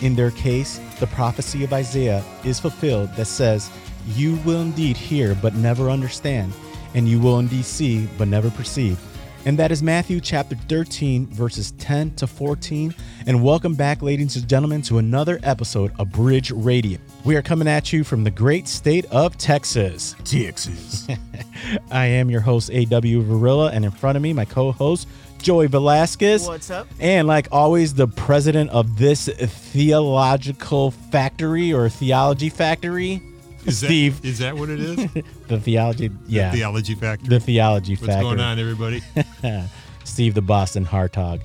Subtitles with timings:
[0.00, 3.70] in their case, the prophecy of Isaiah is fulfilled that says,
[4.06, 6.52] You will indeed hear, but never understand,
[6.94, 8.98] and you will indeed see, but never perceive.
[9.44, 12.94] And that is Matthew chapter 13, verses 10 to 14.
[13.26, 16.98] And welcome back, ladies and gentlemen, to another episode of Bridge Radio.
[17.24, 20.16] We are coming at you from the great state of Texas.
[20.24, 21.06] Texas.
[21.90, 23.22] I am your host, A.W.
[23.22, 26.46] Varilla, and in front of me, my co host, Joey Velasquez.
[26.46, 26.86] What's up?
[27.00, 33.22] And like always, the president of this theological factory or theology factory,
[33.64, 34.20] Is Steve.
[34.22, 34.96] That, is that what it is?
[35.48, 37.28] the theology, yeah, Theology factor.
[37.28, 38.22] the theology What's factory.
[38.24, 39.02] going on, everybody?
[40.04, 41.40] Steve the Boston Hartog.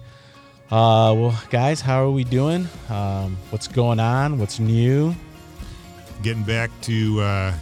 [0.71, 2.67] Uh, well, guys, how are we doing?
[2.89, 4.39] Um, what's going on?
[4.39, 5.14] What's new?
[6.23, 7.53] Getting back to uh,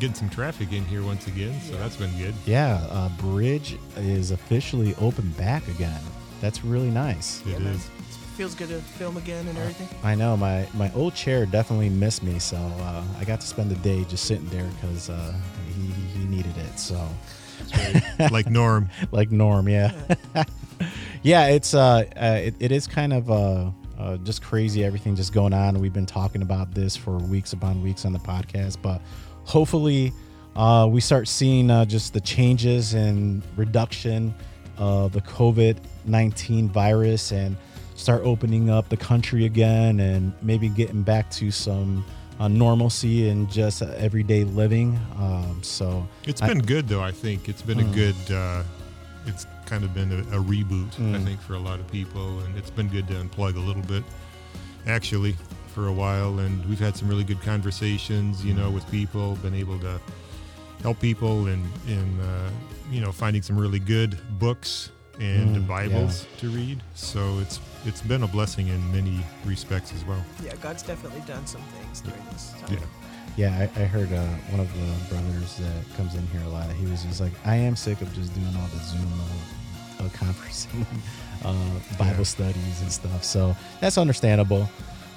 [0.00, 2.34] getting some traffic in here once again, so that's been good.
[2.46, 6.00] Yeah, uh, Bridge is officially open back again.
[6.40, 7.40] That's really nice.
[7.46, 7.86] It Yeah, is.
[7.86, 9.88] It feels good to film again and everything.
[10.02, 13.70] I know my my old chair definitely missed me, so uh, I got to spend
[13.70, 15.34] the day just sitting there because uh,
[15.68, 15.86] he
[16.18, 16.78] he needed it.
[16.78, 17.08] So
[18.30, 18.90] like Norm.
[19.12, 19.92] like Norm, yeah,
[21.22, 21.46] yeah.
[21.46, 25.54] It's uh, uh it, it is kind of uh, uh just crazy everything just going
[25.54, 25.78] on.
[25.80, 29.00] We've been talking about this for weeks upon weeks on the podcast, but
[29.44, 30.12] hopefully
[30.56, 34.34] uh, we start seeing uh, just the changes and reduction
[34.78, 37.56] of the COVID nineteen virus and
[37.94, 42.04] start opening up the country again and maybe getting back to some
[42.40, 44.98] uh, normalcy and just uh, everyday living.
[45.16, 47.02] Um, so It's I- been good though.
[47.02, 47.90] I think it's been Mm.
[47.90, 48.34] a good.
[48.34, 48.62] Uh,
[49.26, 50.88] it's kind of been a, a reboot.
[50.98, 51.24] I Mm.
[51.24, 54.02] think for a lot of people, and it's been good to unplug a little bit.
[54.86, 55.34] Actually,
[55.74, 58.44] for a while, and we've had some really good conversations.
[58.44, 60.00] You know, with people, been able to
[60.82, 62.50] help people in in uh,
[62.90, 64.90] you know finding some really good books
[65.20, 66.82] and Mm, Bibles to read.
[66.94, 70.24] So it's it's been a blessing in many respects as well.
[70.42, 72.72] Yeah, God's definitely done some things during this time.
[72.78, 72.86] Yeah.
[73.36, 76.70] Yeah, I, I heard uh, one of the brothers that comes in here a lot.
[76.70, 80.08] He was just like, I am sick of just doing all the Zoom uh, uh,
[80.10, 80.86] conferencing,
[81.44, 82.22] uh, Bible Yeah.
[82.22, 83.24] studies and stuff.
[83.24, 84.68] So that's understandable.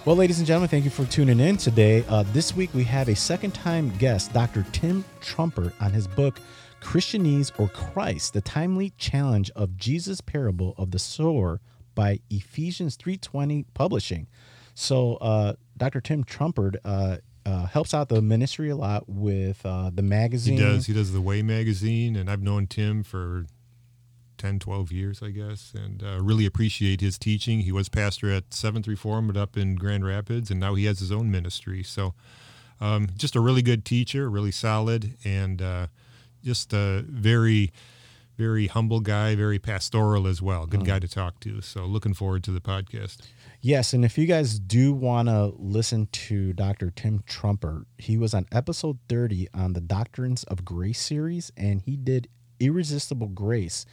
[0.08, 2.06] Well, ladies and gentlemen, thank you for tuning in today.
[2.08, 4.66] Uh, this week we have a second time guest, Dr.
[4.72, 6.40] Tim Trumper, on his book,
[6.82, 11.60] Christianese or Christ, the timely challenge of Jesus' parable of the sower
[11.94, 14.28] by Ephesians 3.20 Publishing.
[14.76, 16.00] So uh, Dr.
[16.00, 20.56] Tim Trumper uh, uh, helps out the ministry a lot with uh, the magazine.
[20.56, 20.86] He does.
[20.86, 23.46] He does the Way magazine, and I've known Tim for
[24.38, 27.62] 10, 12 years, I guess, and uh, really appreciate his teaching.
[27.62, 31.12] He was pastor at Seventh Reformed up in Grand Rapids, and now he has his
[31.12, 31.84] own ministry.
[31.84, 32.14] So,
[32.80, 35.88] um, just a really good teacher, really solid, and uh,
[36.44, 37.72] just a very,
[38.38, 40.66] very humble guy, very pastoral as well.
[40.66, 41.62] Good guy to talk to.
[41.62, 43.18] So, looking forward to the podcast.
[43.62, 46.92] Yes, and if you guys do want to listen to Dr.
[46.92, 51.98] Tim Trumper, he was on episode 30 on the Doctrines of Grace series, and he
[51.98, 53.86] did Irresistible Grace.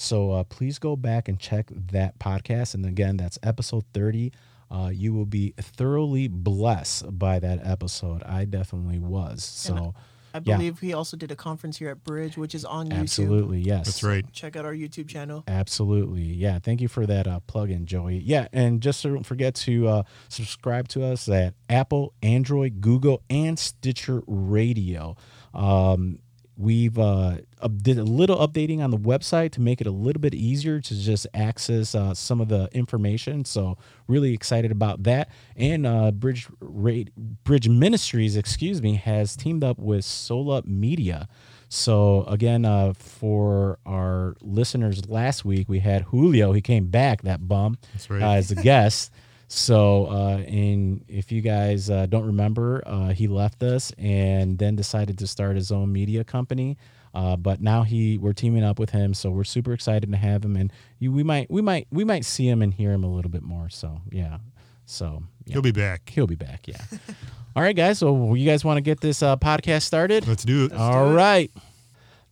[0.00, 2.74] So uh, please go back and check that podcast.
[2.74, 4.32] And again, that's episode 30.
[4.70, 8.22] Uh, you will be thoroughly blessed by that episode.
[8.22, 9.42] I definitely was.
[9.42, 9.94] So,
[10.34, 10.56] I Yeah.
[10.58, 12.98] believe he also did a conference here at Bridge, which is on YouTube.
[12.98, 13.86] absolutely, yes.
[13.86, 14.30] That's right.
[14.30, 15.42] Check out our YouTube channel.
[15.48, 16.22] Absolutely.
[16.22, 16.58] Yeah.
[16.58, 18.18] Thank you for that uh, plug in, Joey.
[18.18, 18.46] Yeah.
[18.52, 24.22] And just don't forget to uh, subscribe to us at Apple, Android, Google, and Stitcher
[24.26, 25.16] Radio.
[25.54, 26.18] Um,
[26.58, 27.36] we've uh,
[27.82, 31.00] did a little updating on the website to make it a little bit easier to
[31.00, 33.44] just access uh, some of the information.
[33.44, 33.78] So
[34.08, 35.30] really excited about that.
[35.56, 37.04] And uh, Bridge Ra-
[37.44, 41.28] Bridge Ministries, excuse me, has teamed up with Sola Media.
[41.68, 46.52] So again, uh, for our listeners last week, we had Julio.
[46.52, 48.22] He came back, that bum, That's right.
[48.22, 49.12] uh, as a guest.
[49.48, 54.76] So, uh, and if you guys uh, don't remember, uh, he left us and then
[54.76, 56.76] decided to start his own media company.
[57.14, 60.44] Uh, but now he, we're teaming up with him, so we're super excited to have
[60.44, 63.08] him, and you, we might, we might, we might see him and hear him a
[63.12, 63.70] little bit more.
[63.70, 64.38] So, yeah.
[64.84, 65.54] So yeah.
[65.54, 66.10] He'll be back.
[66.10, 66.68] he'll be back.
[66.68, 66.80] Yeah.
[67.56, 67.98] All right, guys.
[67.98, 70.26] So you guys want to get this uh, podcast started?
[70.28, 70.72] Let's do it.
[70.72, 71.50] All right.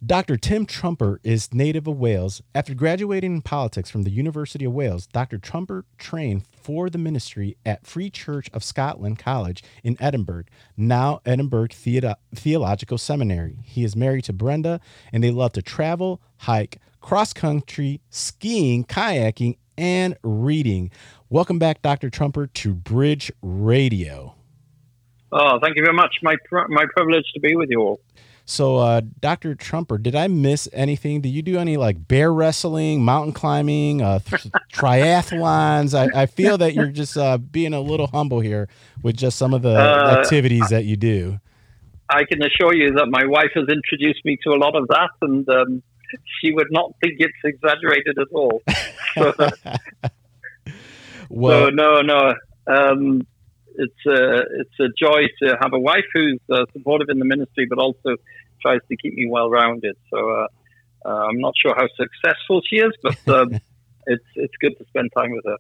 [0.05, 0.37] Dr.
[0.37, 2.43] Tim Trumper is native of Wales.
[2.55, 5.39] After graduating in politics from the University of Wales, Dr.
[5.39, 10.45] Trumper trained for the ministry at Free Church of Scotland College in Edinburgh,
[10.77, 13.59] now Edinburgh Theolo- Theological Seminary.
[13.65, 14.81] He is married to Brenda,
[15.13, 20.91] and they love to travel, hike, cross country, skiing, kayaking, and reading.
[21.31, 22.11] Welcome back, Dr.
[22.11, 24.35] Trumper, to Bridge Radio.
[25.33, 26.17] Oh, thank you very much.
[26.23, 28.01] My pr- my privilege to be with you all.
[28.49, 29.57] So, uh, Dr.
[29.57, 31.21] Trumper, did I miss anything?
[31.21, 35.95] Did you do any like bear wrestling, mountain climbing, uh, th- triathlons?
[35.99, 38.69] I, I feel that you're just uh, being a little humble here
[39.03, 41.41] with just some of the Uh, activities that you do.
[42.09, 45.11] I can assure you that my wife has introduced me to a lot of that,
[45.23, 45.83] and um,
[46.39, 48.63] she would not think it's exaggerated at all.
[51.29, 52.35] Well, so no, no.
[52.69, 53.27] Um,
[53.79, 57.67] it's a it's a joy to have a wife who's uh, supportive in the ministry,
[57.67, 58.17] but also
[58.61, 59.97] tries to keep me well rounded.
[60.11, 60.47] So uh,
[61.05, 63.61] uh, I'm not sure how successful she is, but um,
[64.07, 65.59] it's it's good to spend time with her.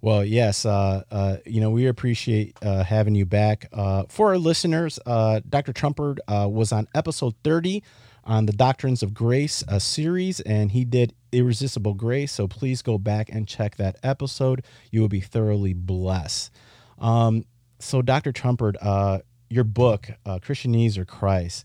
[0.00, 3.68] Well, yes, uh, uh, you know, we appreciate uh, having you back.
[3.72, 5.72] Uh, for our listeners, uh, Dr.
[5.72, 7.82] Trumper uh, was on episode 30
[8.22, 12.30] on the Doctrines of Grace uh, series, and he did Irresistible Grace.
[12.30, 14.62] So please go back and check that episode.
[14.92, 16.52] You will be thoroughly blessed.
[17.00, 17.44] Um,
[17.78, 18.32] so, Dr.
[18.32, 19.18] Trumper, uh,
[19.50, 21.64] your book, uh, Christianese or Christ,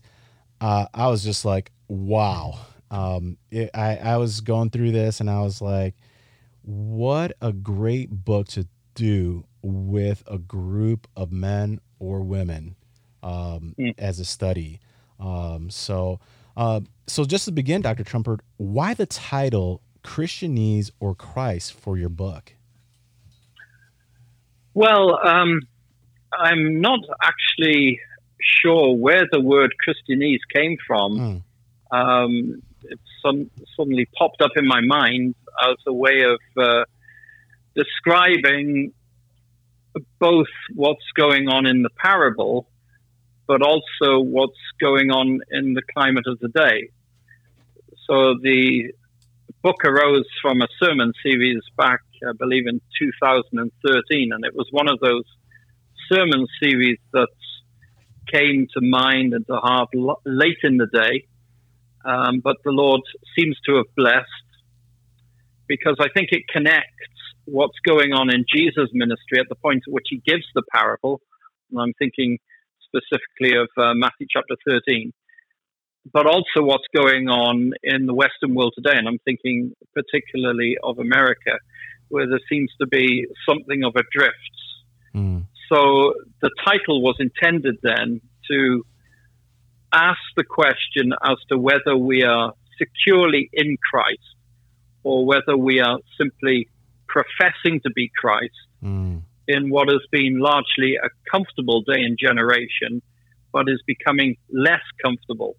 [0.60, 2.58] uh, I was just like, wow.
[2.90, 5.94] Um, it, I, I was going through this and I was like,
[6.62, 12.76] what a great book to do with a group of men or women
[13.22, 13.94] um, Mm.
[13.98, 14.80] as a study.
[15.18, 16.20] Um, so,
[16.56, 18.04] uh, so just to begin, Dr.
[18.04, 22.54] Trumper, why the title Christianese or Christ for your book?
[24.74, 25.60] Well, um,
[26.36, 28.00] I'm not actually
[28.40, 31.44] sure where the word Christianese came from.
[31.92, 31.96] Mm.
[31.96, 36.84] Um, it some, suddenly popped up in my mind as a way of uh,
[37.74, 38.92] describing
[40.18, 42.66] both what's going on in the parable,
[43.46, 46.90] but also what's going on in the climate of the day.
[48.08, 48.92] So the
[49.62, 54.88] book arose from a sermon series back, I believe, in 2013, and it was one
[54.88, 55.24] of those
[56.10, 57.28] sermon series that
[58.32, 59.90] came to mind and to heart
[60.24, 61.26] late in the day,
[62.04, 63.00] um, but the Lord
[63.38, 64.28] seems to have blessed
[65.66, 66.90] because I think it connects
[67.46, 71.20] what's going on in Jesus' ministry at the point at which he gives the parable.
[71.70, 72.38] And I'm thinking
[72.86, 75.12] specifically of uh, Matthew chapter 13,
[76.12, 78.96] but also what's going on in the Western world today.
[78.96, 81.58] And I'm thinking particularly of America,
[82.08, 84.34] where there seems to be something of a drift.
[85.14, 85.44] Mm.
[85.68, 88.20] So the title was intended then
[88.50, 88.84] to
[89.92, 94.20] ask the question as to whether we are securely in Christ
[95.02, 96.68] or whether we are simply
[97.06, 98.52] professing to be Christ
[98.84, 99.22] Mm.
[99.48, 103.00] in what has been largely a comfortable day and generation,
[103.50, 105.56] but is becoming less comfortable.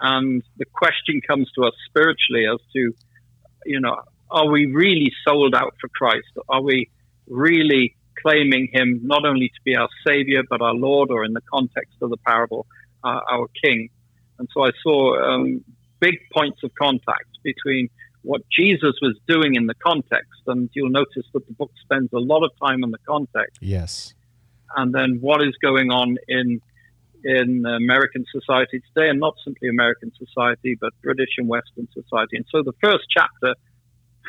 [0.00, 2.94] And the question comes to us spiritually as to,
[3.66, 3.96] you know,
[4.30, 6.26] are we really sold out for Christ?
[6.48, 6.90] Are we
[7.28, 11.42] really claiming Him not only to be our Savior, but our Lord, or in the
[11.52, 12.66] context of the parable,
[13.04, 13.88] uh, our King?
[14.38, 15.64] And so I saw um,
[16.00, 17.88] big points of contact between
[18.22, 22.18] what Jesus was doing in the context, and you'll notice that the book spends a
[22.18, 24.14] lot of time on the context, Yes.
[24.76, 26.60] and then what is going on in
[27.24, 32.36] in American society today, and not simply American society, but British and Western society.
[32.36, 33.54] And so the first chapter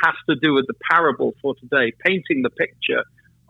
[0.03, 3.03] has to do with the parable for today, painting the picture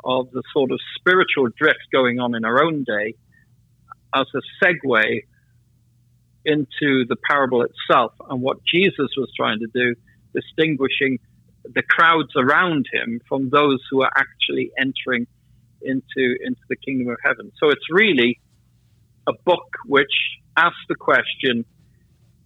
[0.03, 3.15] of the sort of spiritual drift going on in our own day
[4.15, 5.21] as a segue
[6.45, 9.95] into the parable itself and what Jesus was trying to do,
[10.33, 11.19] distinguishing
[11.63, 15.27] the crowds around him from those who are actually entering
[15.81, 17.51] into into the kingdom of heaven.
[17.59, 18.39] So it's really
[19.27, 20.13] a book which
[20.55, 21.65] asks the question,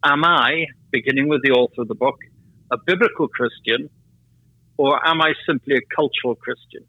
[0.03, 2.17] am I, beginning with the author of the book,
[2.71, 3.89] a biblical Christian
[4.81, 6.83] or am I simply a cultural Christian?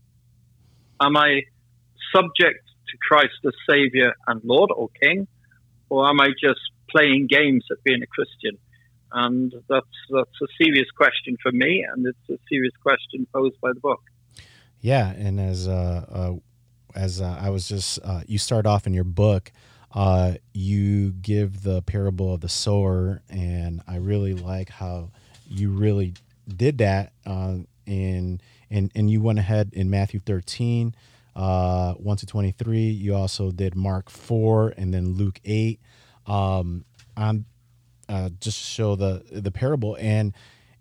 [1.00, 1.42] Am I
[2.14, 5.26] subject to Christ as Savior and Lord or King,
[5.90, 8.56] or am I just playing games at being a Christian?
[9.12, 13.72] And that's that's a serious question for me, and it's a serious question posed by
[13.74, 14.00] the book.
[14.80, 16.32] Yeah, and as uh, uh,
[16.94, 19.52] as uh, I was just, uh, you start off in your book,
[19.94, 25.10] uh, you give the parable of the sower, and I really like how
[25.48, 26.14] you really
[26.48, 27.12] did that.
[27.26, 30.94] Uh, in and and you went ahead in Matthew thirteen,
[31.34, 32.88] uh, one to twenty three.
[32.88, 35.80] You also did Mark four, and then Luke eight.
[36.26, 36.84] Um,
[37.16, 37.44] on
[38.08, 40.34] uh, just show the the parable and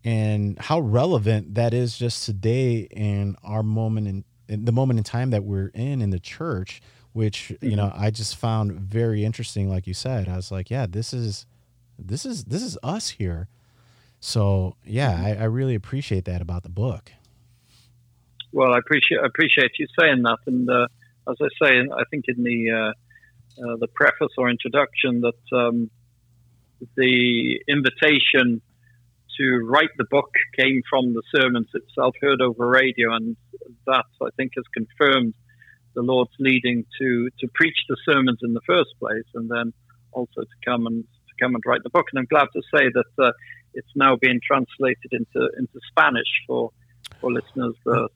[0.04, 5.04] and how relevant that is just today in our moment in, in the moment in
[5.04, 6.82] time that we're in in the church
[7.14, 10.88] which you know i just found very interesting like you said i was like yeah
[10.90, 11.46] this is
[12.00, 13.48] this is this is us here
[14.22, 17.12] so yeah I, I really appreciate that about the book.
[18.54, 20.88] Well, I appreciate appreciate you saying that, and uh,
[21.30, 25.90] as I say, I think in the uh, uh, the preface or introduction that um,
[26.96, 28.62] the invitation
[29.38, 33.38] to write the book came from the sermons itself, heard over radio, and
[33.88, 35.34] that I think has confirmed
[35.94, 39.72] the Lord's leading to to preach the sermons in the first place, and then
[40.12, 42.08] also to come and to come and write the book.
[42.12, 43.32] And I'm glad to say that uh,
[43.74, 46.72] it's now being translated into into Spanish for
[47.20, 48.08] for listeners uh,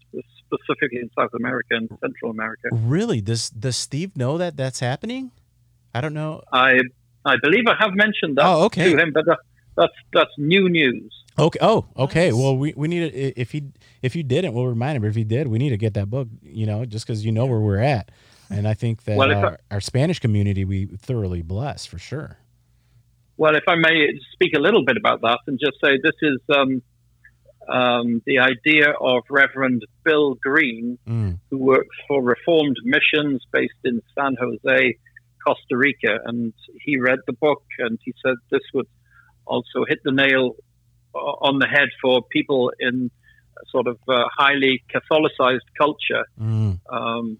[0.45, 2.67] specifically in South America and Central America.
[2.71, 5.31] really does does steve know that that's happening
[5.93, 6.79] i don't know I
[7.27, 8.91] I believe I have mentioned that Oh, okay.
[8.93, 9.39] to him, but that,
[9.75, 11.11] that's that's new news.
[11.39, 11.57] Okay.
[11.59, 12.27] Oh, okay.
[12.29, 12.35] Nice.
[12.39, 13.63] Well, we, we need to, if he
[14.03, 15.01] if you didn't, we'll remind him.
[15.01, 16.27] But If he did, we need to get that book.
[16.43, 18.11] You know, just because you know where we're at,
[18.51, 21.97] and I think that Well, if I- our, our Spanish community we thoroughly bless for
[21.97, 22.37] sure.
[23.37, 26.39] Well, if I may speak a little bit about that and just say this is
[26.55, 26.81] um,
[27.67, 34.01] um, the idea of Reverend Bill Green, Mm, who works for Reformed Missions based in
[34.17, 34.97] San Jose,
[35.45, 38.87] Costa Rica, and he read the book and he said this would
[39.45, 40.55] also hit the nail
[41.13, 43.09] on the head for people in
[43.57, 47.37] a sort of uh, highly Catholicized culture mm, um,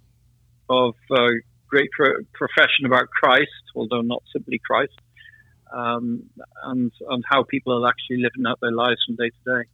[0.69, 1.27] of uh,
[1.67, 4.93] great pro- profession about Christ, although not simply Christ,
[5.75, 6.23] um,
[6.63, 9.67] and and how people are actually living out their lives from day to day.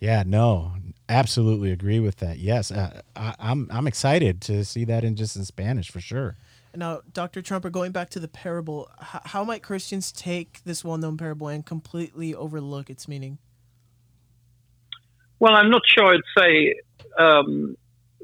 [0.00, 0.22] yeah.
[0.26, 0.72] No.
[1.06, 2.38] Absolutely agree with that.
[2.38, 6.38] Yes, uh, I, I'm I'm excited to see that in just in Spanish for sure.
[6.74, 7.42] Now, Dr.
[7.42, 11.64] Trumper, going back to the parable, h- how might Christians take this well-known parable and
[11.64, 13.36] completely overlook its meaning?
[15.38, 16.74] Well, I'm not sure I'd say
[17.18, 17.76] um,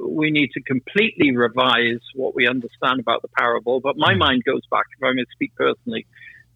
[0.02, 4.18] we need to completely revise what we understand about the parable, but my Mm.
[4.18, 6.06] mind goes back, if I may speak personally,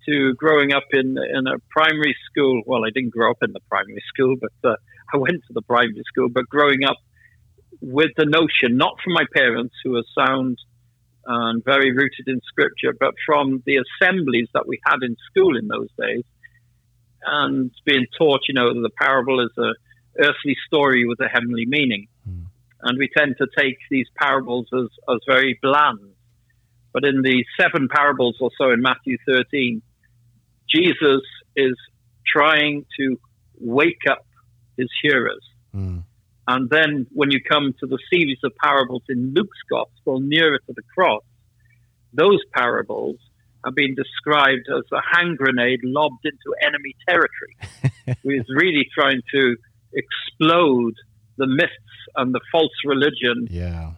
[0.06, 2.62] to growing up in in a primary school.
[2.66, 4.76] Well, I didn't grow up in the primary school, but uh,
[5.12, 6.28] I went to the primary school.
[6.28, 6.96] But growing up
[7.80, 10.58] with the notion, not from my parents who are sound
[11.26, 15.68] and very rooted in Scripture, but from the assemblies that we had in school in
[15.68, 16.24] those days,
[17.26, 19.72] and being taught, you know, that the parable is a
[20.18, 22.06] earthly story with a heavenly meaning.
[22.24, 22.44] Hmm.
[22.82, 25.98] And we tend to take these parables as, as very bland.
[26.92, 29.82] But in the seven parables or so in Matthew 13,
[30.74, 31.22] Jesus
[31.56, 31.76] is
[32.26, 33.18] trying to
[33.58, 34.26] wake up
[34.76, 35.44] his hearers.
[35.74, 36.02] Mm,
[36.48, 40.72] And then when you come to the series of parables in Luke's gospel nearer to
[40.74, 41.22] the cross,
[42.12, 43.16] those parables
[43.64, 47.56] have been described as a hand grenade lobbed into enemy territory.
[48.22, 49.56] He's really trying to
[49.92, 50.94] explode
[51.36, 51.72] the myths
[52.16, 53.92] and the false religion yeah.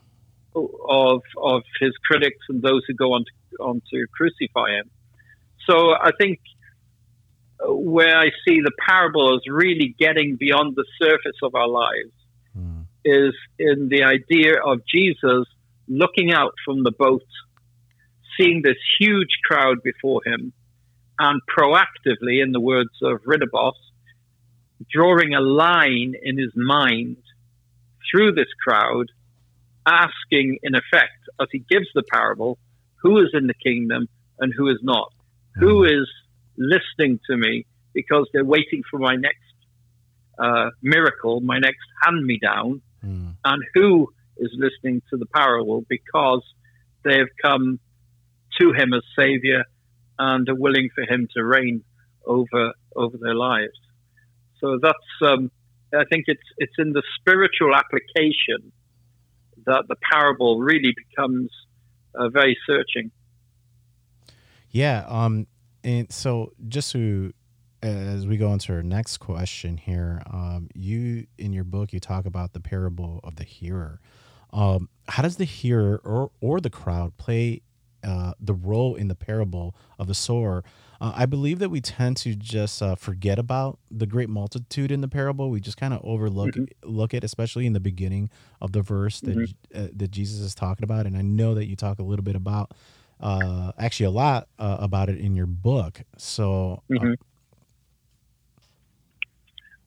[0.55, 4.91] of of his critics and those who go on to, on to crucify him.
[5.69, 6.39] So I think
[7.61, 12.13] where I see the parable as really getting beyond the surface of our lives
[12.57, 15.47] Mm, is in the idea of Jesus
[15.89, 17.23] looking out from the boat,
[18.39, 20.53] seeing this huge crowd before him,
[21.19, 23.75] and proactively, in the words of Ridderbos,
[24.91, 27.19] drawing a line in his mind
[28.11, 29.07] through this crowd,
[29.87, 32.59] asking, in effect, as he gives the parable,
[33.03, 34.09] who is in the kingdom
[34.39, 35.13] and who is not?
[35.59, 36.07] Who is
[36.57, 39.41] listening to me because they're waiting for my next
[40.39, 45.85] uh, miracle, my next hand me down, mm, and who is listening to the parable
[45.89, 46.43] because
[47.05, 47.79] they have come
[48.61, 49.65] to him as savior
[50.19, 51.83] and are willing for him to reign
[52.27, 53.79] over over their lives.
[54.61, 55.51] So that's um,
[55.95, 58.73] I think it's it's in the spiritual application
[59.67, 61.51] that the parable really becomes
[62.15, 63.11] uh, very searching.
[64.71, 65.05] Yeah.
[65.09, 65.47] Um.
[65.87, 67.33] And so, just to
[67.83, 72.27] as we go into our next question here, um, you in your book you talk
[72.27, 74.01] about the parable of the hearer.
[74.53, 77.63] Um, how does the hearer or or the crowd play
[78.05, 80.65] uh, the role in the parable of the sower?
[81.01, 85.03] Uh, I believe that we tend to just uh, forget about the great multitude in
[85.03, 85.51] the parable.
[85.51, 86.67] We just kind of overlook Mhm.
[86.85, 88.31] look at, especially in the beginning
[88.63, 89.55] of the verse that Mhm.
[89.75, 91.07] uh, that Jesus is talking about.
[91.07, 92.73] And I know that you talk a little bit about,
[93.21, 96.01] uh, actually a lot uh, about it in your book.
[96.19, 97.17] So uh, Mhm.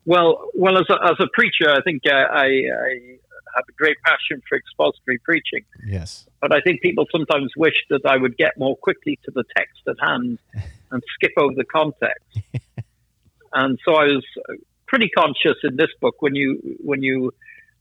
[0.06, 3.18] Well, well, as a, as a preacher, I think uh, I, I
[3.54, 5.64] have a great passion for expository preaching.
[5.86, 9.44] yes, But I think people sometimes wish that I would get more quickly to the
[9.56, 10.38] text at hand
[10.90, 12.38] and skip over the context.
[13.52, 14.24] and so I was
[14.86, 17.32] pretty conscious in this book when you when you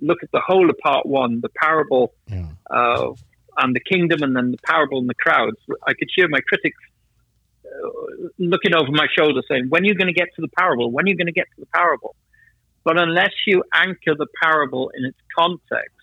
[0.02, 2.48] look at the whole of part one, the parable yeah.
[2.70, 3.12] uh,
[3.62, 5.58] and the kingdom, and then the parable and the crowds.
[5.88, 6.78] I could hear my critics
[7.66, 10.92] uh, looking over my shoulder saying, "When are you going to get to the parable?
[10.92, 12.16] When are you going to get to the parable?"
[12.84, 16.00] But unless you anchor the parable in its context,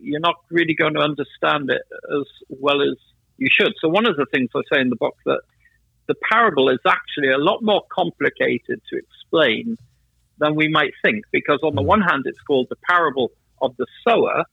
[0.00, 1.82] you're not really going to understand it
[2.16, 2.96] as well as
[3.38, 3.72] you should.
[3.80, 5.40] So one of the things I say in the book that
[6.06, 9.76] the parable is actually a lot more complicated to explain
[10.38, 13.86] than we might think, because on the one hand, it's called the parable of the
[14.06, 14.44] sower,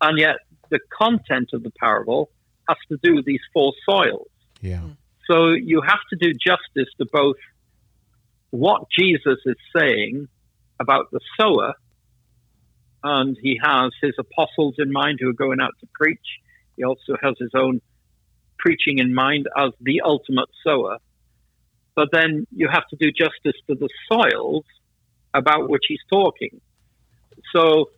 [0.00, 0.36] and yet
[0.74, 2.30] the content of the parable
[2.68, 4.26] has to do with these four soils.
[4.60, 4.80] Yeah.
[4.80, 4.96] Mm.
[5.30, 7.36] So you have to do justice to both
[8.50, 10.26] what Jesus is saying
[10.80, 11.74] about the sower,
[13.04, 16.26] and he has his apostles in mind who are going out to preach.
[16.76, 17.80] He also has his own
[18.58, 20.98] preaching in mind as the ultimate sower.
[21.94, 24.64] But then you have to do justice to the soils
[25.32, 26.60] about which he's talking.
[27.54, 27.90] So,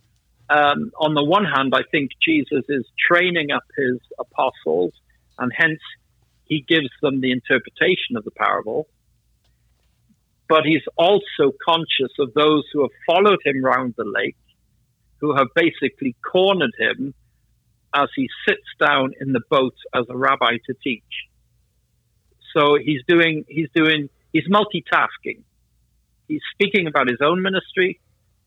[0.49, 4.93] um, on the one hand, I think Jesus is training up his apostles,
[5.37, 5.79] and hence
[6.45, 8.87] he gives them the interpretation of the parable.
[10.47, 14.37] But he's also conscious of those who have followed him round the lake,
[15.19, 17.13] who have basically cornered him
[17.93, 21.03] as he sits down in the boat as a rabbi to teach.
[22.55, 25.41] So he's doing, he's doing, he's multitasking.
[26.27, 27.99] He's speaking about his own ministry.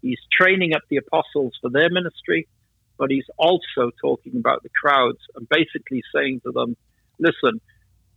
[0.02, 2.48] He's training up the apostles for their ministry,
[2.98, 6.76] but he's also talking about the crowds and basically saying to them,
[7.18, 7.60] listen,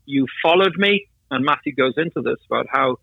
[0.06, 1.08] you followed me.
[1.32, 2.98] And Matthew goes into this about how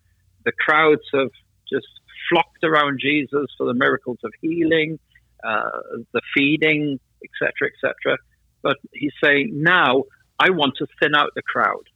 [0.44, 1.30] the crowds have
[1.70, 1.88] just
[2.28, 4.98] flocked around Jesus for the miracles of healing,
[5.42, 5.70] uh,
[6.12, 8.18] the feeding, etc., etc.
[8.62, 10.04] But he's saying, now
[10.38, 11.88] I want to thin out the crowd.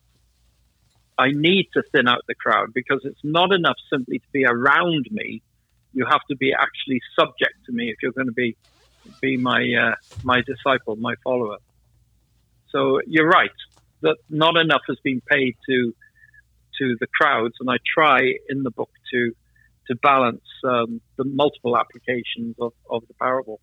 [1.16, 5.06] I need to thin out the crowd because it's not enough simply to be around
[5.10, 5.42] me.
[5.94, 8.56] You have to be actually subject to me if you're going to be
[9.20, 11.58] be my uh, my disciple, my follower.
[12.70, 13.50] So you're right
[14.02, 15.94] that not enough has been paid to
[16.78, 19.32] to the crowds, and I try in the book to
[19.88, 23.60] to balance um, the multiple applications of, of the parable.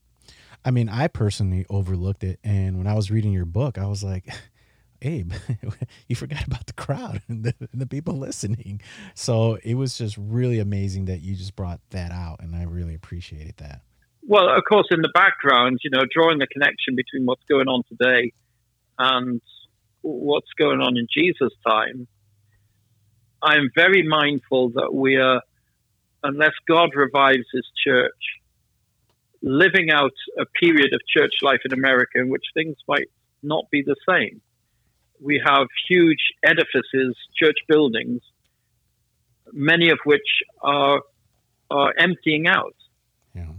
[0.64, 4.04] I mean, I personally overlooked it, and when I was reading your book, I was
[4.04, 4.26] like,
[5.02, 5.34] Abe,
[6.08, 8.82] you forgot about the crowd and the, the, people listening.
[9.16, 12.94] So it was just really amazing that you just brought that out, and I really
[12.94, 13.82] appreciated that.
[14.24, 17.84] Well, of course, in the background, you know, drawing the connection between what's going on
[17.90, 18.32] today
[19.00, 19.42] and
[20.02, 22.08] what's going on in Jesus' time,
[23.42, 25.42] I'm very mindful that we are,
[26.24, 28.12] unless God revives His church,
[29.42, 33.10] living out a period of church life in America in which things might
[33.42, 34.40] not be the same
[35.22, 38.22] we have huge edifices, church buildings,
[39.54, 41.02] many of which are
[41.70, 42.76] are emptying out.
[43.34, 43.54] Yeah.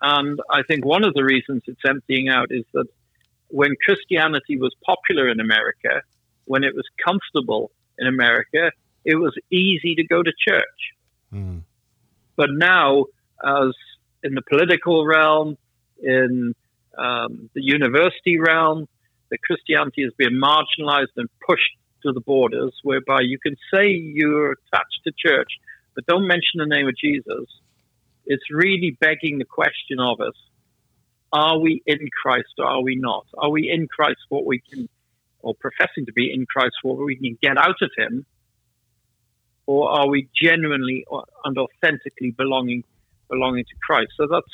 [0.00, 2.86] And I think one of the reasons it's emptying out is that
[3.48, 6.02] when Christianity was popular in America,
[6.44, 8.70] when it was comfortable in America,
[9.04, 10.80] it was easy to go to church.
[11.32, 11.62] Mm.
[12.36, 13.06] But now,
[13.44, 13.72] as
[14.22, 15.56] in the political realm,
[16.02, 16.54] in
[16.96, 18.88] um, the university realm,
[19.30, 24.52] that Christianity has been marginalized and pushed to the borders, whereby you can say you're
[24.52, 25.48] attached to church,
[25.94, 27.46] but don't mention the name of Jesus.
[28.26, 30.34] It's really begging the question of us
[31.32, 33.26] are we in Christ or are we not?
[33.36, 34.88] Are we in Christ what we can,
[35.40, 38.24] or professing to be in Christ what we can get out of Him?
[39.66, 41.04] Or are we genuinely
[41.44, 42.84] and authentically belonging
[43.28, 44.12] belonging to Christ?
[44.16, 44.46] So that's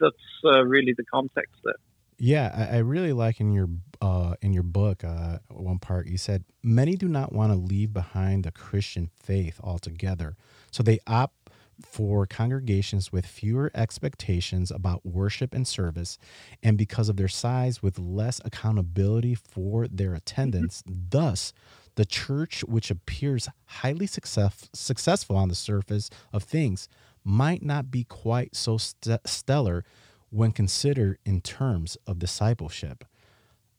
[0.00, 1.74] that's uh, really the context there.
[2.18, 3.68] Yeah, I, I, really like in your
[4.00, 7.92] uh, in your book uh, one part you said many do not want to leave
[7.92, 10.36] behind the Christian faith altogether,
[10.72, 11.50] so they opt
[11.84, 16.18] for congregations with fewer expectations about worship and service,
[16.62, 20.82] and because of their size, with less accountability for their attendance.
[21.10, 21.52] Thus,
[21.94, 26.88] the church, which appears highly success- successful on the surface of things,
[27.24, 29.84] might not be quite so st- stellar
[30.30, 33.04] when considered in terms of discipleship.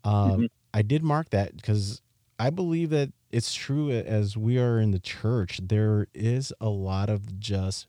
[0.04, 0.46] Uh, mm-hmm.
[0.74, 2.02] I did mark that because
[2.38, 7.10] I believe that it's true as we are in the church, there is a lot
[7.10, 7.86] of just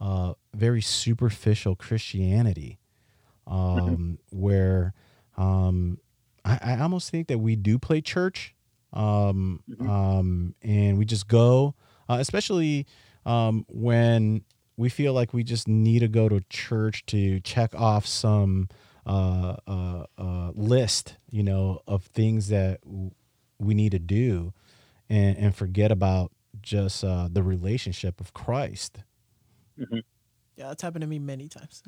[0.00, 2.78] uh, very superficial Christianity
[3.46, 3.80] mm-hmm.
[3.80, 4.14] um, mm-hmm.
[4.30, 4.94] where
[5.36, 5.98] um,
[6.44, 8.54] I, I, almost think that we do play church
[8.92, 9.88] um, mm-hmm.
[9.88, 11.74] Um, and we just go,
[12.08, 12.86] uh, especially
[13.26, 14.44] um, when
[14.78, 18.68] we feel like we just need to go to church to check off some
[19.04, 23.10] uh, uh, uh, list, you know, of things that w-
[23.58, 24.54] we need to do.
[25.10, 28.98] and, and forget about just uh, the relationship of Christ.
[29.78, 29.98] Mm-hmm.
[30.56, 31.82] Yeah, that's happened to me many times.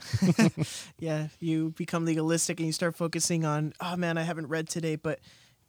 [0.99, 4.97] yeah, you become legalistic and you start focusing on, oh man, I haven't read today,
[4.97, 5.19] but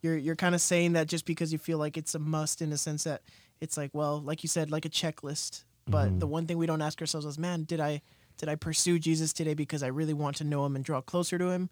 [0.02, 2.72] you're you're kind of saying that just because you feel like it's a must in
[2.72, 3.22] a sense that
[3.60, 5.64] it's like, well, like you said, like a checklist.
[5.86, 6.20] But Mhm.
[6.20, 8.02] the one thing we don't ask ourselves is, man, did I
[8.38, 11.38] did I pursue Jesus today because I really want to know him and draw closer
[11.38, 11.70] to him,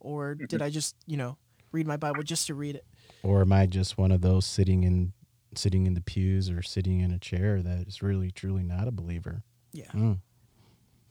[0.00, 1.36] or did I just you know
[1.72, 2.84] read my Bible just to read it?
[3.22, 5.12] Or am I just one of those sitting in
[5.54, 8.92] sitting in the pews or sitting in a chair that is really truly not a
[8.92, 9.42] believer?
[9.72, 9.90] Yeah.
[9.92, 10.18] Mm.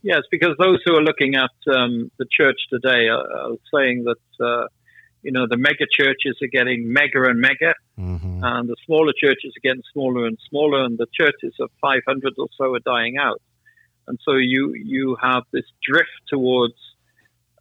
[0.02, 4.46] Yes, because those who are looking at um, the church today are, are saying that
[4.46, 4.68] uh,
[5.22, 9.54] you know the mega churches are getting mega and mega, hmm and the smaller churches
[9.58, 13.42] are getting smaller and smaller, and the churches of 500 or so are dying out.
[14.08, 16.76] And so you you have this drift towards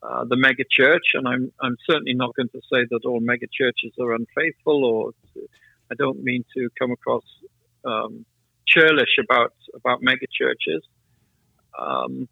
[0.03, 3.47] uh, the mega church, and I'm I'm certainly not going to say that all mega
[3.53, 5.49] churches are unfaithful, or to,
[5.91, 7.25] I don't mean to come across
[7.85, 8.25] um,
[8.67, 10.83] churlish about about mega churches.
[11.79, 12.29] Um,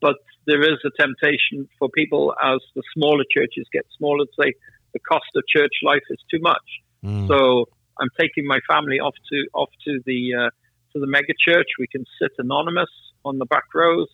[0.00, 4.52] but there is a temptation for people as the smaller churches get smaller to say
[4.92, 6.68] the cost of church life is too much.
[7.04, 7.28] Mm.
[7.28, 7.66] So
[8.00, 10.50] I'm taking my family off to off to the uh,
[10.92, 11.66] to the mega church.
[11.78, 12.90] We can sit anonymous
[13.24, 14.08] on the back rows.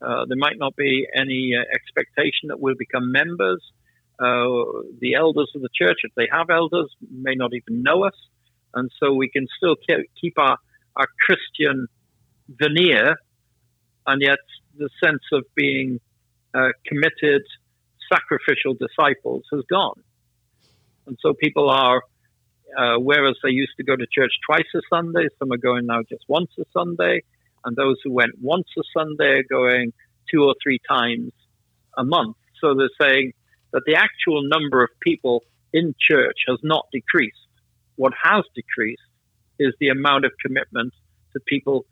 [0.00, 3.62] Uh, there might not be any uh, expectation that we'll become members.
[4.18, 8.14] Uh, the elders of the church, if they have elders, may not even know us,
[8.74, 10.58] and so we can still ke- keep our
[10.96, 11.86] our Christian
[12.48, 13.16] veneer,
[14.06, 14.38] and yet
[14.76, 16.00] the sense of being
[16.54, 17.42] uh, committed,
[18.12, 20.02] sacrificial disciples has gone.
[21.06, 22.02] And so people are,
[22.78, 26.02] uh, whereas they used to go to church twice a Sunday, some are going now
[26.08, 27.22] just once a Sunday.
[27.64, 29.92] And those who went once a Sunday are going
[30.30, 31.32] two or three times
[31.96, 32.36] a month.
[32.60, 33.32] So they're saying
[33.72, 37.36] that the actual number of people in church has not decreased.
[37.96, 39.02] What has decreased
[39.58, 40.92] is the amount of commitment
[41.32, 41.86] to people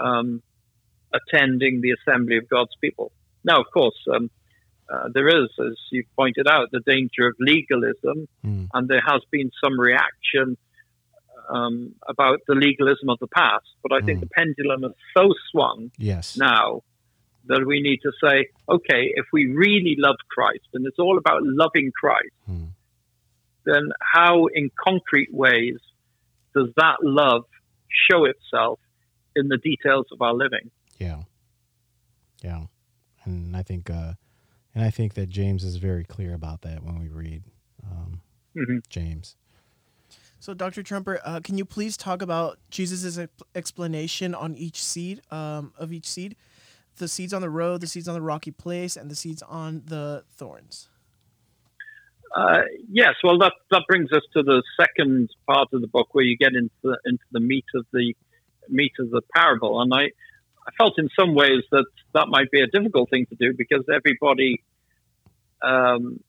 [0.00, 0.42] um,
[1.12, 3.12] attending the assembly of God's people.
[3.44, 4.30] Now, of course, um,
[4.92, 8.68] uh, there is, as you pointed out, the danger of legalism, Mm.
[8.74, 10.56] and there has been some reaction
[11.50, 13.64] um, about the legalism of the past.
[13.82, 14.20] But I think Mm.
[14.20, 16.36] the pendulum has so swung Yes.
[16.36, 16.82] now
[17.46, 21.42] that we need to say, okay, if we really love Christ, and it's all about
[21.42, 22.68] loving Christ, Mm.
[23.64, 25.78] then how, in concrete ways,
[26.54, 27.44] does that love
[27.88, 28.78] show itself
[29.34, 30.70] in the details of our living?
[30.98, 31.22] Yeah.
[32.42, 32.64] Yeah.
[33.24, 34.14] And I think uh
[34.74, 37.42] and I think that James is very clear about that when we read
[37.90, 38.20] um
[38.56, 38.88] Mhm.
[38.88, 39.36] James.
[40.40, 40.84] So, Dr.
[40.84, 45.92] Trumper, uh, can you please talk about Jesus' ex- explanation on each seed um, of
[45.92, 46.36] each seed?
[46.98, 49.82] The seeds on the road, the seeds on the rocky place, and the seeds on
[49.86, 50.88] the thorns.
[52.36, 56.24] Uh, yes, well, that that brings us to the second part of the book where
[56.24, 58.14] you get into the, into the meat of the
[58.68, 60.10] meat of the parable, and I
[60.68, 63.84] I felt in some ways that that might be a difficult thing to do because
[63.92, 64.62] everybody
[65.62, 66.20] um,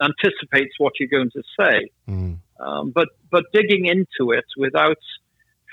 [0.00, 2.38] anticipates what you're going to say, Mm.
[2.60, 4.98] um, but but digging into it without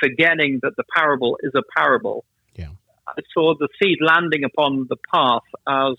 [0.01, 2.25] forgetting that the parable is a parable.
[2.55, 2.69] Yeah.
[3.07, 5.95] I saw the seed landing upon the path as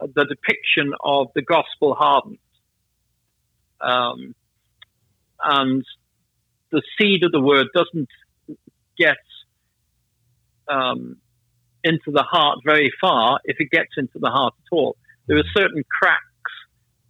[0.00, 2.38] the depiction of the gospel hardened.
[3.80, 4.34] Um,
[5.42, 5.84] and
[6.70, 8.08] the seed of the word doesn't
[8.98, 9.18] get
[10.68, 11.16] um,
[11.84, 14.96] into the heart very far if it gets into the heart at all.
[15.26, 16.20] There are certain cracks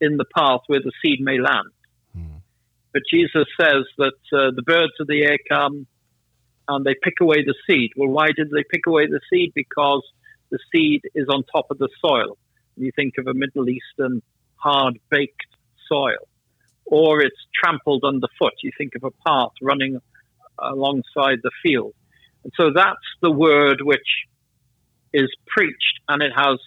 [0.00, 1.72] in the path where the seed may land.
[2.16, 2.40] Mm.
[2.92, 5.86] But Jesus says that uh, the birds of the air come
[6.68, 7.90] and they pick away the seed.
[7.96, 9.52] Well, why did they pick away the seed?
[9.54, 10.02] Because
[10.50, 12.36] the seed is on top of the soil.
[12.76, 14.22] You think of a Middle Eastern
[14.56, 15.46] hard baked
[15.88, 16.28] soil,
[16.84, 18.52] or it's trampled underfoot.
[18.62, 20.00] You think of a path running
[20.58, 21.94] alongside the field.
[22.54, 24.08] So that's the word which
[25.12, 26.58] is preached, and it has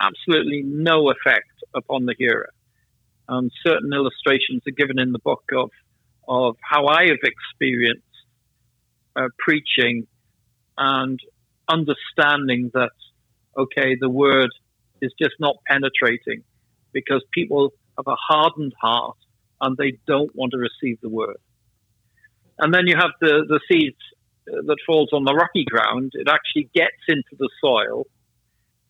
[0.00, 2.50] absolutely no effect upon the hearer.
[3.66, 5.70] Certain illustrations are given in the book of
[6.28, 8.04] of how I have experienced
[9.16, 10.06] uh, preaching
[10.76, 11.18] and
[11.68, 12.90] understanding that
[13.56, 14.50] okay, the word
[15.00, 16.44] is just not penetrating
[16.92, 19.16] because people have a hardened heart
[19.60, 21.38] and they don't want to receive the word.
[22.58, 23.96] And then you have the the seeds
[24.46, 26.12] that falls on the rocky ground.
[26.14, 28.06] It actually gets into the soil,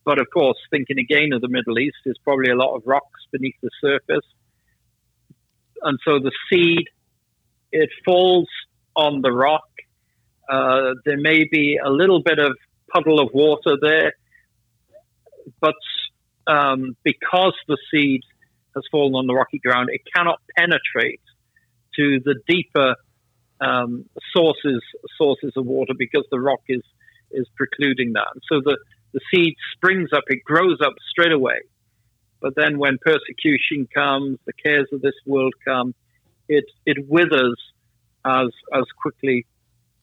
[0.05, 3.21] but of course, thinking again of the Middle East, there's probably a lot of rocks
[3.31, 4.27] beneath the surface,
[5.83, 6.87] and so the seed
[7.73, 8.49] it falls
[8.95, 9.69] on the rock.
[10.49, 12.57] Uh, there may be a little bit of
[12.93, 14.13] puddle of water there,
[15.61, 15.75] but
[16.47, 18.21] um, because the seed
[18.75, 21.21] has fallen on the rocky ground, it cannot penetrate
[21.97, 22.97] to the deeper
[23.63, 24.83] um, sources
[25.17, 26.83] sources of water because the rock is
[27.31, 28.29] is precluding that.
[28.51, 28.77] So the
[29.13, 31.61] the seed springs up, it grows up straight away.
[32.41, 35.95] But then when persecution comes, the cares of this world come,
[36.49, 37.61] it it withers
[38.25, 39.47] as as quickly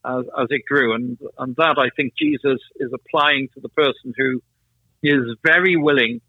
[0.05, 0.95] as, as it grew.
[0.95, 4.41] And and that I think Jesus is applying to the person who
[5.03, 6.21] is very willing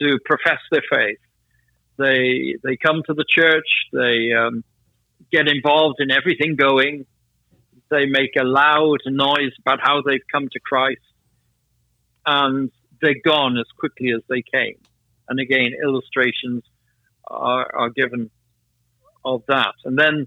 [0.00, 1.18] to profess their faith.
[1.98, 4.64] They they come to the church, they um,
[5.32, 7.06] get involved in everything going.
[7.90, 11.00] They make a loud noise about how they've come to Christ,
[12.24, 14.76] and they're gone as quickly as they came.
[15.28, 16.62] And again, illustrations
[17.26, 18.30] are, are given
[19.24, 19.74] of that.
[19.84, 20.26] And then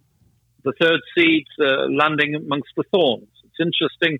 [0.63, 3.27] the third seed uh, landing amongst the thorns.
[3.43, 4.19] It's interesting.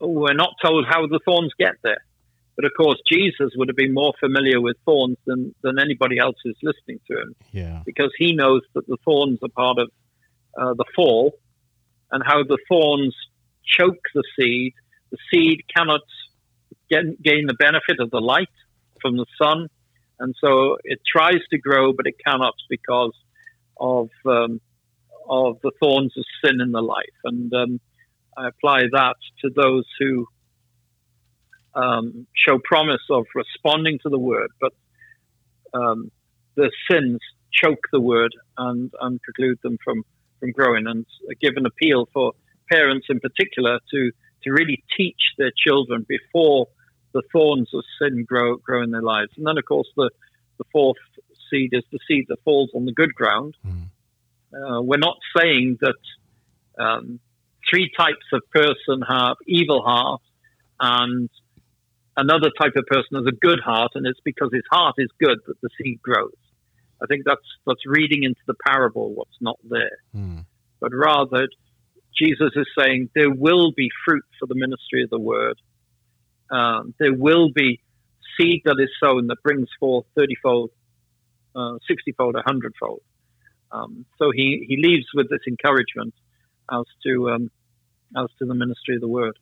[0.00, 2.04] We're not told how the thorns get there.
[2.58, 6.34] But of course, Jesus would have been more familiar with thorns than, than anybody else
[6.42, 7.36] who's listening to him.
[7.52, 7.82] Yeah.
[7.86, 9.90] Because he knows that the thorns are part of
[10.60, 11.34] uh, the fall
[12.10, 13.14] and how the thorns
[13.64, 14.72] choke the seed.
[15.12, 16.00] The seed cannot
[16.90, 18.48] get, gain the benefit of the light
[19.00, 19.68] from the sun.
[20.18, 23.14] And so it tries to grow, but it cannot because
[23.78, 24.60] of um,
[25.28, 27.04] of the thorns of sin in the life.
[27.22, 27.80] And um,
[28.36, 30.26] I apply that to those who
[31.74, 34.72] um, show promise of responding to the word, but
[35.74, 36.10] um,
[36.56, 37.20] the sins
[37.52, 40.02] choke the word and, and preclude them from,
[40.40, 40.86] from growing.
[40.86, 41.06] And
[41.40, 42.32] give an appeal for
[42.70, 44.12] parents in particular to,
[44.44, 46.66] to really teach their children before
[47.12, 49.30] the thorns of sin grow, grow in their lives.
[49.36, 50.10] And then, of course, the,
[50.58, 50.96] the fourth
[51.50, 53.56] seed is the seed that falls on the good ground.
[53.66, 53.84] Mm.
[54.52, 57.20] Uh, we're not saying that um,
[57.68, 60.22] three types of person have evil heart
[60.80, 61.28] and
[62.24, 65.38] another type of person has a good heart, and it's because his heart is good
[65.46, 66.40] that the seed grows.
[67.02, 70.44] I think that's that's reading into the parable what's not there, mm.
[70.82, 71.46] but rather
[72.20, 75.58] Jesus is saying there will be fruit for the ministry of the word.
[76.50, 77.80] Um, there will be
[78.34, 80.70] seed that is sown that brings forth thirty-fold,
[81.54, 83.02] uh, sixty-fold, a hundredfold.
[83.70, 86.14] Um, so he, he leaves with this encouragement
[86.78, 87.50] as to um,
[88.16, 89.38] as to the ministry of the word.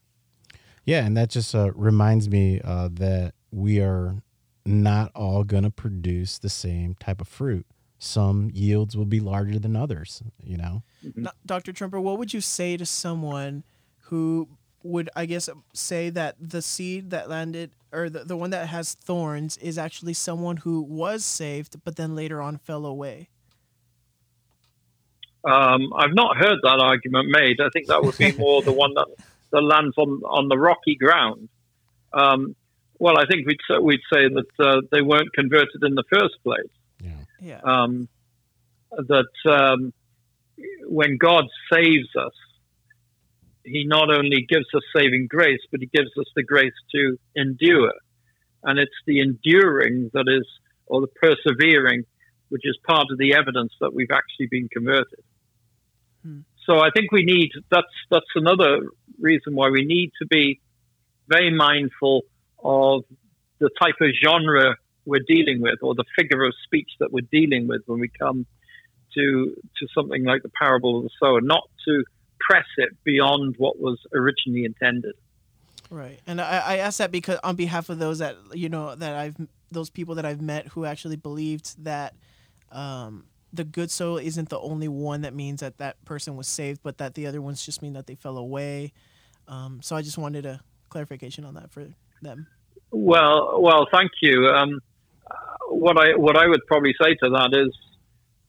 [0.87, 4.23] Yeah, and that just uh, reminds me uh, that we are
[4.65, 7.67] not all going to produce the same type of fruit.
[7.99, 10.23] Some yields will be larger than others.
[10.43, 11.27] You know, mm-hmm.
[11.45, 11.73] Dr.
[11.73, 13.65] Trumper, what would you say to someone
[14.03, 14.49] who
[14.83, 18.95] would, I guess, say that the seed that landed or the, the one that has
[18.95, 23.29] thorns is actually someone who was saved, but then later on fell away?
[25.45, 27.61] Um, I've not heard that argument made.
[27.61, 29.07] I think that would be more the one that,
[29.53, 31.49] that lands on, on the rocky ground.
[32.13, 32.57] Um,
[32.99, 36.35] well, I think we'd say, we'd say that uh, they weren't converted in the first
[36.43, 36.71] place.
[37.03, 37.11] Yeah.
[37.41, 37.61] yeah.
[37.63, 38.09] Um,
[38.91, 39.93] that um,
[40.87, 42.33] when God saves us,
[43.65, 47.93] He not only gives us saving grace, but He gives us the grace to endure.
[48.63, 50.47] And it's the enduring that is,
[50.87, 52.05] or the persevering,
[52.49, 55.23] which is part of the evidence that we've actually been converted.
[56.67, 58.89] So I think we need that's that's another
[59.21, 60.61] reason why we need to be
[61.29, 62.23] very mindful
[62.63, 63.05] of
[63.59, 67.69] the type of genre we're dealing with or the figure of speech that we're dealing
[67.69, 68.47] with when we come
[69.15, 72.05] to to something like the parable of the sower, not to
[72.41, 75.15] press it beyond what was originally intended.
[75.89, 79.15] Right, and I, I ask that because on behalf of those that you know that
[79.15, 79.37] I've
[79.71, 82.15] those people that I've met who actually believed that
[82.73, 83.25] um,
[83.57, 86.99] the good soul isn't the only one that means that that person was saved, but
[86.99, 88.93] that the other ones just mean that they fell away.
[89.49, 91.87] Um, so I just wanted a clarification on that for
[92.23, 92.47] them.
[92.91, 94.47] Well, well, thank you.
[94.49, 94.81] Um,
[95.69, 97.77] what I what I would probably say to that is,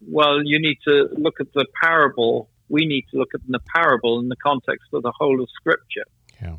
[0.08, 2.50] well, you need to look at the parable.
[2.70, 6.06] We need to look at the parable in the context of the whole of Scripture.
[6.42, 6.58] Yeah.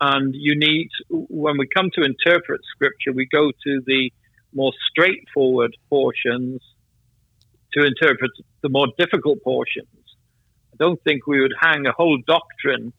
[0.00, 4.12] And you need, when we come to interpret Scripture, we go to the
[4.54, 6.62] more straightforward portions
[7.74, 8.30] to interpret
[8.62, 9.88] the more difficult portions.
[10.72, 12.92] I don't think we would hang a whole doctrine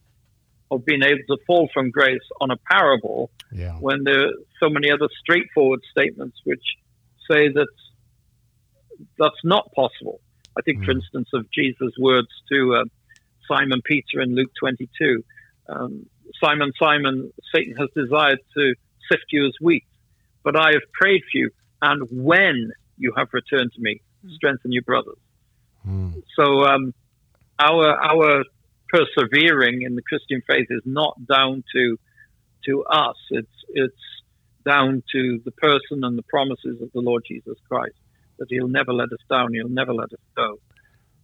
[0.71, 3.73] of being able to fall from grace on a parable yeah.
[3.79, 6.63] when there are so many other straightforward statements which
[7.29, 7.67] say that
[9.17, 10.19] that's not possible.
[10.58, 10.86] I think, mm.
[10.86, 12.84] for instance, of Jesus' words to uh,
[13.47, 15.23] Simon Peter in Luke 22
[15.69, 16.05] um,
[16.41, 18.73] Simon, Simon, Satan has desired to
[19.12, 19.86] sift you as wheat,
[20.43, 21.49] but I have prayed for you,
[21.82, 24.01] and when you have returned to me,
[24.36, 25.17] strengthen your brothers.
[25.88, 26.21] Mm.
[26.36, 26.93] So um,
[27.60, 28.43] our our
[28.89, 31.97] persevering in the Christian faith is not down to
[32.65, 33.17] to us.
[33.29, 33.93] It's it's
[34.65, 37.95] down to the person and the promises of the Lord Jesus Christ
[38.39, 39.53] that He'll never let us down.
[39.53, 40.58] He'll never let us go.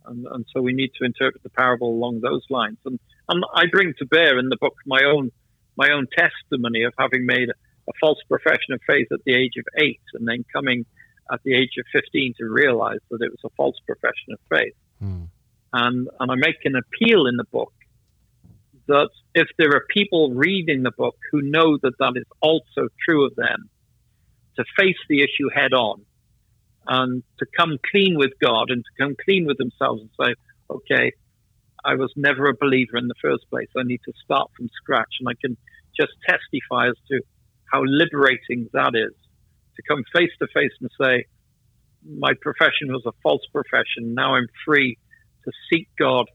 [0.05, 2.77] And, and so we need to interpret the parable along those lines.
[2.85, 5.31] And, and I bring to bear in the book my own
[5.77, 7.53] my own testimony of having made a,
[7.89, 10.85] a false profession of faith at the age of eight, and then coming
[11.31, 14.75] at the age of fifteen to realize that it was a false profession of faith.
[14.99, 15.23] Hmm.
[15.73, 17.73] And and I make an appeal in the book
[18.87, 23.25] that if there are people reading the book who know that that is also true
[23.25, 23.69] of them,
[24.57, 26.05] to face the issue head on
[26.87, 30.35] and to come clean with God and to come clean with themselves and say,
[30.69, 31.11] okay,
[31.83, 33.67] I was never a believer in the first place.
[33.77, 35.15] I need to start from scratch.
[35.19, 35.57] And I can
[35.99, 37.21] just testify as to
[37.71, 39.13] how liberating that is
[39.75, 41.25] to come face to face and say,
[42.07, 44.13] my profession was a false profession.
[44.13, 44.97] Now I'm free
[45.43, 46.27] to seek God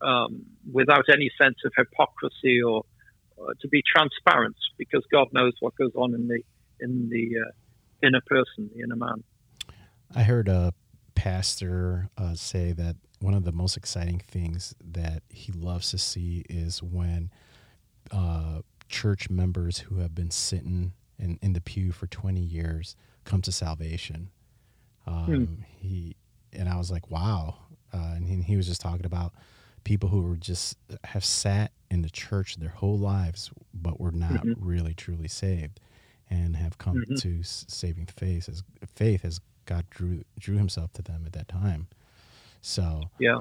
[0.00, 2.84] um, without any sense of hypocrisy or,
[3.60, 6.40] to be transparent because God knows what goes on in the
[6.80, 9.22] in the uh, inner person, the inner man.
[10.12, 10.72] I heard a
[11.14, 16.44] pastor uh, say that one of the most exciting things that he loves to see
[16.48, 17.30] is when
[18.10, 23.42] uh, church members who have been sitting in, in the pew for 20 years come
[23.42, 24.30] to salvation.
[25.06, 25.62] Um, hmm.
[25.78, 26.16] He
[26.52, 27.56] and I was like, wow.
[27.92, 29.32] Uh, and he, he was just talking about
[29.84, 34.32] people who were just have sat in the church their whole lives, but were not
[34.32, 34.52] mm-hmm.
[34.58, 35.80] really truly saved
[36.30, 37.14] and have come mm-hmm.
[37.14, 38.62] to saving faith as
[38.94, 41.86] faith as God drew drew Himself to them at that time.
[42.60, 43.38] So yeah.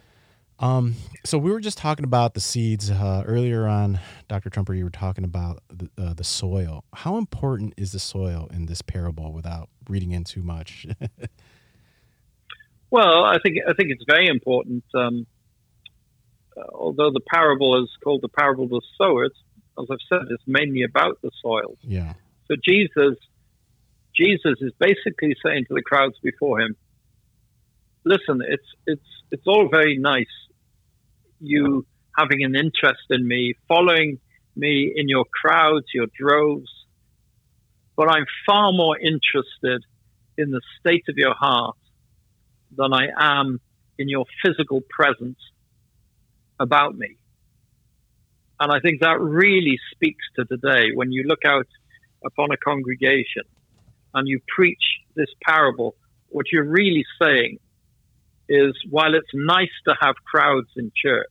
[0.60, 4.50] Um, so we were just talking about the seeds uh, earlier on, Dr.
[4.50, 4.74] Trumper.
[4.74, 6.84] You were talking about the, uh, the soil.
[6.94, 9.32] How important is the soil in this parable?
[9.34, 10.88] Without reading in too much.
[12.90, 14.84] well, I think I think it's very important.
[14.96, 15.28] Um,
[16.58, 20.44] uh, although the parable is called the parable of the sower, as I've said, it's
[20.48, 21.78] mainly about the soil.
[21.82, 22.14] Yeah.
[22.48, 23.18] So Jesus,
[24.16, 26.76] Jesus is basically saying to the crowds before him,
[28.04, 30.26] "Listen, it's it's it's all very nice,
[31.40, 31.86] you
[32.18, 34.20] having an interest in me, following
[34.56, 36.70] me in your crowds, your droves,
[37.96, 39.84] but I'm far more interested
[40.38, 41.78] in the state of your heart
[42.76, 43.60] than I am
[43.98, 45.40] in your physical presence
[46.60, 47.18] about me."
[48.60, 51.68] And I think that really speaks to today when you look out
[52.26, 53.44] upon a congregation
[54.14, 54.84] and you preach
[55.16, 55.96] this parable,
[56.30, 57.60] what you're really saying
[58.50, 61.28] is while it's nice to have crowds in church,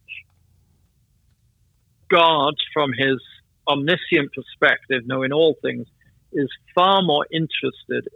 [2.11, 3.21] God, from his
[3.69, 5.87] omniscient perspective, knowing all things,
[6.33, 8.09] is far more interested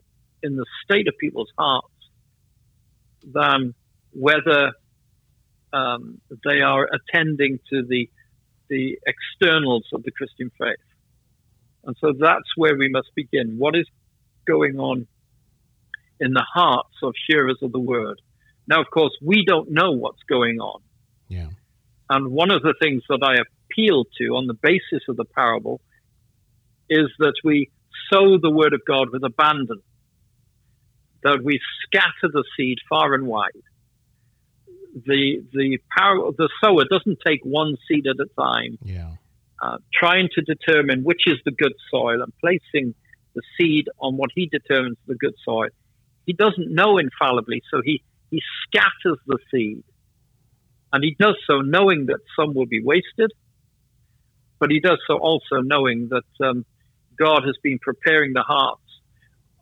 [0.42, 1.88] in the state of people's hearts
[3.32, 3.74] than
[4.12, 4.72] whether
[5.72, 8.08] um, they are attending to the
[8.68, 10.76] the externals of the Christian faith.
[11.84, 13.56] And so that's where we must begin.
[13.58, 13.86] What is
[14.46, 15.08] going on
[16.20, 18.20] in the hearts of hearers of the word?
[18.70, 20.80] Now, of course, we don't know what's going on.
[21.28, 21.48] Yeah.
[22.08, 25.80] And one of the things that I appeal to on the basis of the parable
[26.88, 27.70] is that we
[28.10, 29.82] sow the word of God with abandon,
[31.22, 33.50] that we scatter the seed far and wide.
[34.92, 38.78] The the power the sower doesn't take one seed at a time.
[38.82, 39.14] Yeah
[39.60, 42.94] uh, trying to determine which is the good soil and placing
[43.34, 45.68] the seed on what he determines the good soil.
[46.26, 49.82] He doesn't know infallibly, so he, he scatters the seed.
[50.92, 53.32] And he does so knowing that some will be wasted,
[54.58, 56.64] but he does so also knowing that um,
[57.16, 58.82] God has been preparing the hearts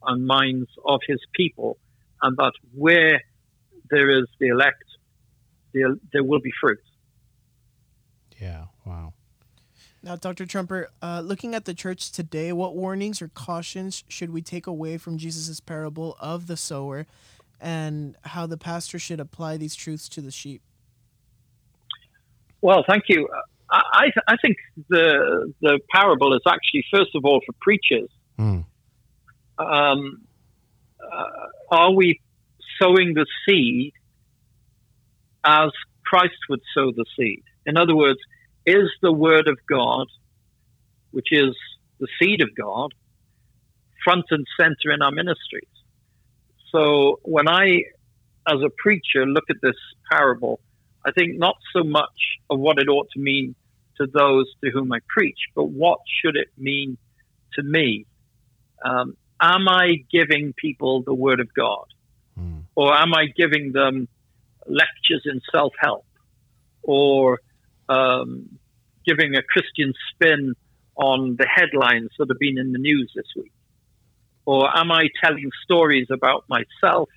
[0.06, 1.76] and minds of his people,
[2.22, 3.22] and that where
[3.90, 4.84] there is the elect,
[5.74, 6.78] there, there will be fruit.
[8.40, 9.12] Yeah, wow.
[10.02, 10.46] Now, Dr.
[10.46, 14.96] Trumper, uh, looking at the church today, what warnings or cautions should we take away
[14.96, 17.06] from Jesus' parable of the sower
[17.60, 20.62] and how the pastor should apply these truths to the sheep?
[22.60, 23.28] Well, thank you.
[23.70, 24.56] I, I think
[24.88, 28.08] the, the parable is actually, first of all, for preachers.
[28.38, 28.64] Mm.
[29.58, 30.22] Um,
[31.00, 31.24] uh,
[31.70, 32.20] are we
[32.80, 33.92] sowing the seed
[35.44, 35.70] as
[36.04, 37.42] Christ would sow the seed?
[37.66, 38.18] In other words,
[38.64, 40.06] is the Word of God,
[41.10, 41.54] which is
[42.00, 42.94] the seed of God,
[44.04, 45.68] front and center in our ministries.
[46.72, 47.82] So when I,
[48.46, 49.76] as a preacher, look at this
[50.10, 50.60] parable,
[51.04, 53.54] I think not so much of what it ought to mean
[53.98, 56.98] to those to whom I preach, but what should it mean
[57.54, 58.06] to me?
[58.84, 61.86] Um, am I giving people the Word of God?
[62.38, 62.62] Mm.
[62.74, 64.08] Or am I giving them
[64.66, 66.04] lectures in self help?
[66.82, 67.40] Or
[67.88, 68.58] um,
[69.06, 70.54] giving a Christian spin
[70.96, 73.52] on the headlines that have been in the news this week?
[74.48, 77.10] Or am I telling stories about myself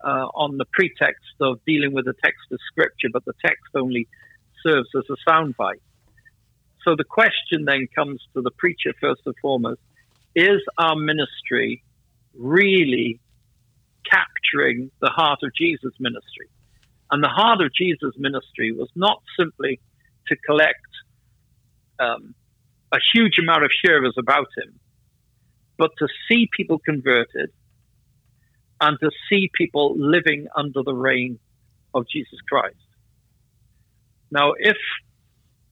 [0.00, 4.06] uh, on the pretext of dealing with the text of Scripture, but the text only
[4.62, 5.82] serves as a soundbite.
[6.84, 9.80] So the question then comes to the preacher first and foremost
[10.36, 11.82] is our ministry
[12.32, 13.18] really
[14.08, 16.46] capturing the heart of Jesus' ministry?
[17.10, 19.80] And the heart of Jesus' ministry was not simply
[20.28, 20.78] to collect
[21.98, 22.36] um,
[22.92, 24.78] a huge amount of hearers about him,
[25.76, 27.50] but to see people converted
[28.80, 31.38] and to see people living under the reign
[31.94, 32.76] of Jesus Christ.
[34.30, 34.76] Now, if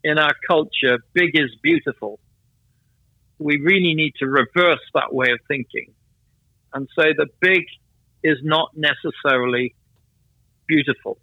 [0.05, 2.21] in our culture big is beautiful,
[3.39, 5.93] we really need to reverse that way of thinking
[6.73, 7.65] and say that big
[8.23, 9.75] is not necessarily
[10.69, 11.19] beautiful.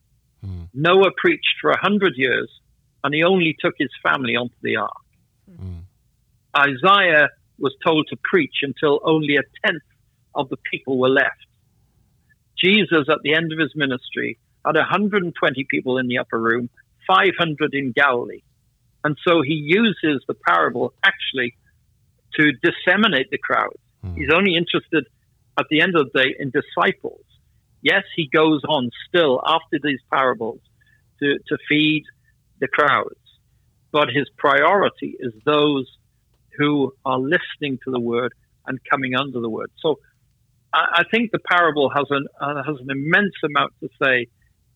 [0.45, 0.67] Mm.
[0.73, 2.49] Noah preached for a hundred years
[3.03, 4.91] and he only took his family onto the ark.
[5.49, 5.83] Mm.
[6.57, 7.29] Isaiah
[7.59, 9.83] was told to preach until only a tenth
[10.35, 11.45] of the people were left.
[12.57, 16.69] Jesus, at the end of his ministry, had 120 people in the upper room,
[17.07, 18.41] 500 in Galilee.
[19.03, 21.55] And so he uses the parable actually
[22.35, 23.75] to disseminate the crowd.
[24.03, 24.15] Hmm.
[24.15, 25.05] He's only interested
[25.57, 27.23] at the end of the day in disciples.
[27.81, 30.59] Yes, he goes on still after these parables
[31.19, 32.03] to, to feed
[32.59, 33.15] the crowds,
[33.91, 35.87] but his priority is those
[36.57, 38.33] who are listening to the word
[38.65, 39.71] and coming under the word.
[39.79, 39.99] So
[40.73, 44.27] I, I think the parable has an uh, has an immense amount to say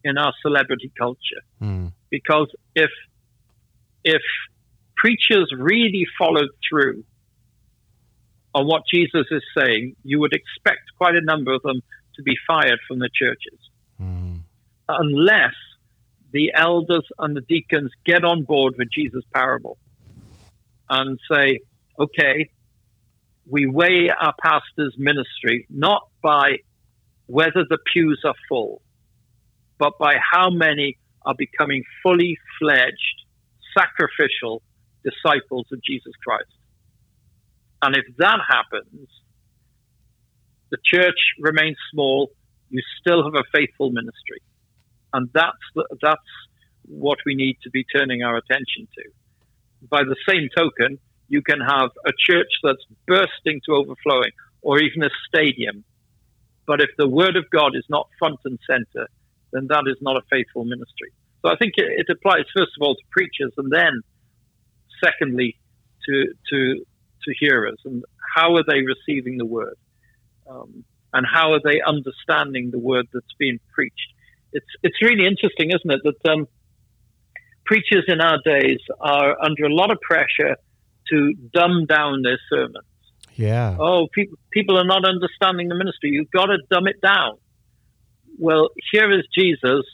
[0.04, 1.92] in our celebrity culture mm.
[2.10, 2.90] because if
[4.04, 4.22] if
[4.96, 7.04] preachers really followed through
[8.54, 11.82] on what Jesus is saying, you would expect quite a number of them
[12.16, 13.60] to be fired from the churches.
[14.00, 14.42] Mm.
[14.90, 15.56] Unless
[16.32, 19.78] the elders and the deacons get on board with Jesus' parable
[20.90, 21.60] and say,
[22.00, 22.50] okay,
[23.48, 26.58] we weigh our pastor's ministry not by
[27.28, 28.82] whether the pews are full,
[29.78, 33.26] but by how many are becoming fully fledged,
[33.78, 34.62] sacrificial
[35.04, 36.52] disciples of Jesus Christ.
[37.82, 39.08] And if that happens,
[40.70, 42.32] the church remains small,
[42.70, 44.42] you still have a faithful ministry.
[45.14, 46.22] And that's, the, that's
[46.86, 49.88] what we need to be turning our attention to.
[49.90, 51.00] By the same token,
[51.32, 55.86] you can have a church that's bursting to overflowing or even a stadium.
[56.68, 59.08] But if the word of God is not front and center,
[59.54, 61.12] then that is not a faithful ministry.
[61.42, 64.02] So I think it, it applies first of all to preachers and then
[65.04, 65.58] secondly
[66.06, 66.86] to, to,
[67.24, 68.04] to hearers and
[68.36, 69.78] how are they receiving the word?
[70.50, 74.10] Um, and how are they understanding the word that's being preached?
[74.52, 76.48] It's, it's really interesting, isn't it, that um,
[77.66, 80.58] preachers in our days are under a lot of pressure
[81.10, 82.86] to dumb down their sermons.
[83.36, 83.78] Yeah.
[83.80, 86.12] Oh, people people are not understanding the ministry.
[86.12, 87.38] You've got to dumb it down.
[88.38, 89.86] Well, here is Jesus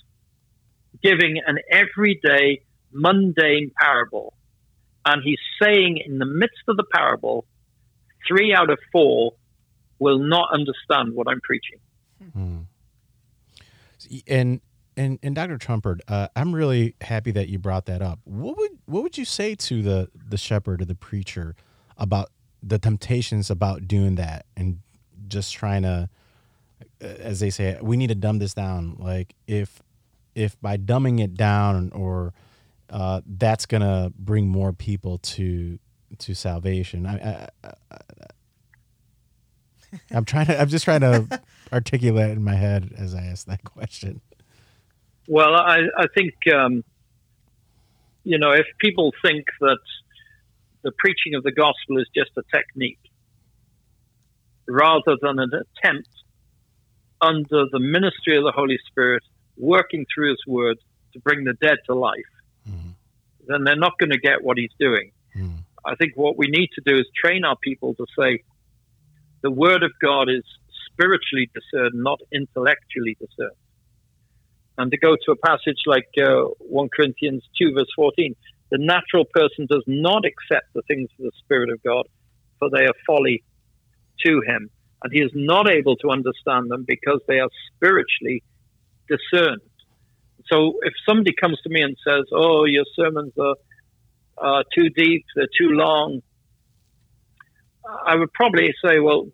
[1.04, 4.34] giving an everyday, mundane parable.
[5.06, 7.46] And he's saying in the midst of the parable,
[8.28, 9.34] three out of four
[10.00, 11.80] will not understand what I'm preaching.
[12.34, 12.58] Hmm.
[14.28, 14.62] And
[14.98, 15.58] and and Dr.
[15.58, 18.20] Trumper, uh, I'm really happy that you brought that up.
[18.26, 21.56] What would what would you say to the the shepherd or the preacher
[21.98, 22.32] about
[22.64, 24.80] the temptations about doing that and
[25.28, 26.10] just trying to,
[27.02, 28.98] uh, as they say, we need to dumb this down.
[29.00, 29.82] Like if
[30.36, 32.34] if by dumbing it down or
[32.90, 35.80] uh, that's gonna bring more people to
[36.20, 37.06] to salvation.
[37.06, 37.72] I, I, I,
[40.12, 40.60] I'm trying to.
[40.60, 41.42] I'm just trying to
[41.74, 44.22] articulate in my head as I ask that question.
[45.28, 46.84] Well, I, I think, um,
[48.24, 49.80] you know, if people think that
[50.84, 53.00] the preaching of the gospel is just a technique
[54.68, 56.10] rather than an attempt
[57.22, 59.24] under the ministry of the Holy Spirit,
[59.58, 60.78] working through His Word
[61.14, 62.34] to bring the dead to life,
[62.70, 62.94] mm.
[63.48, 65.12] then they're not going to get what He's doing.
[65.36, 65.60] Mm.
[65.84, 68.44] I think what we need to do is train our people to say,
[69.42, 70.44] the Word of God is
[70.92, 73.56] spiritually discerned, not intellectually discerned.
[74.78, 78.36] And to go to a passage like uh, 1 Corinthians 2, verse 14,
[78.70, 82.06] the natural person does not accept the things of the Spirit of God,
[82.60, 83.44] for they are folly
[84.26, 84.70] to him.
[85.04, 88.44] And he is not able to understand them because they are spiritually
[89.08, 89.62] discerned.
[90.52, 93.34] So if somebody comes to me and says, Oh, your sermons
[94.38, 96.22] are too deep, they're too long,
[98.06, 99.28] I would probably say, Well,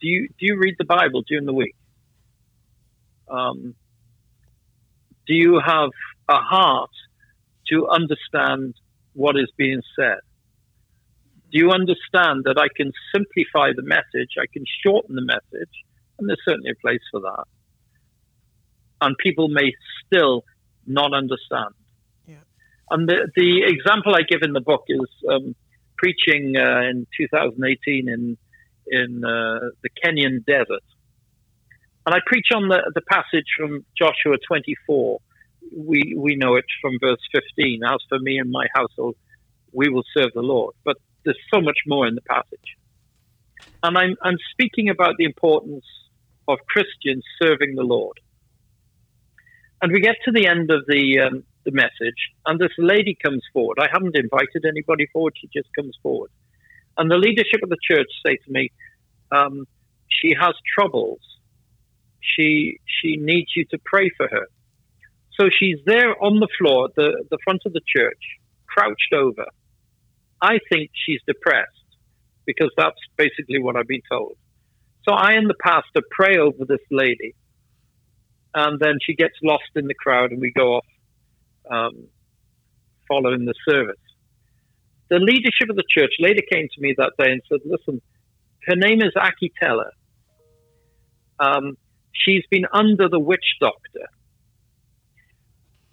[0.00, 1.76] do you, do you read the Bible during the week?
[3.28, 3.74] Um,
[5.26, 5.90] do you have
[6.28, 6.90] a heart
[7.68, 8.74] to understand
[9.14, 10.18] what is being said?
[11.52, 15.70] Do you understand that I can simplify the message, I can shorten the message,
[16.18, 17.44] and there's certainly a place for that.
[19.00, 19.72] And people may
[20.04, 20.44] still
[20.86, 21.74] not understand.
[22.26, 22.36] Yeah.
[22.90, 25.54] And the the example I give in the book is um,
[25.96, 28.36] preaching uh, in 2018 in
[28.86, 30.84] in uh, the Kenyan desert,
[32.06, 35.18] and I preach on the the passage from Joshua 24.
[35.76, 37.80] We we know it from verse 15.
[37.84, 39.16] As for me and my household,
[39.72, 40.74] we will serve the Lord.
[40.84, 42.76] But there's so much more in the passage,
[43.82, 45.86] and I'm I'm speaking about the importance
[46.46, 48.18] of Christians serving the Lord.
[49.80, 53.42] And we get to the end of the um, the message, and this lady comes
[53.52, 53.78] forward.
[53.80, 56.30] I haven't invited anybody forward; she just comes forward.
[56.98, 58.70] And the leadership of the church say to me,
[59.32, 59.64] um,
[60.08, 61.20] "She has troubles.
[62.36, 64.46] She she needs you to pray for her."
[65.38, 68.22] So she's there on the floor at the the front of the church,
[68.66, 69.46] crouched over.
[70.40, 71.70] I think she's depressed
[72.46, 74.36] because that's basically what I've been told.
[75.08, 77.34] So I and the pastor pray over this lady,
[78.54, 80.86] and then she gets lost in the crowd, and we go off
[81.70, 82.08] um,
[83.08, 83.96] following the service.
[85.10, 88.00] The leadership of the church later came to me that day and said, "Listen,
[88.66, 89.90] her name is Akitela.
[91.38, 91.76] Um,
[92.14, 94.06] she's been under the witch doctor."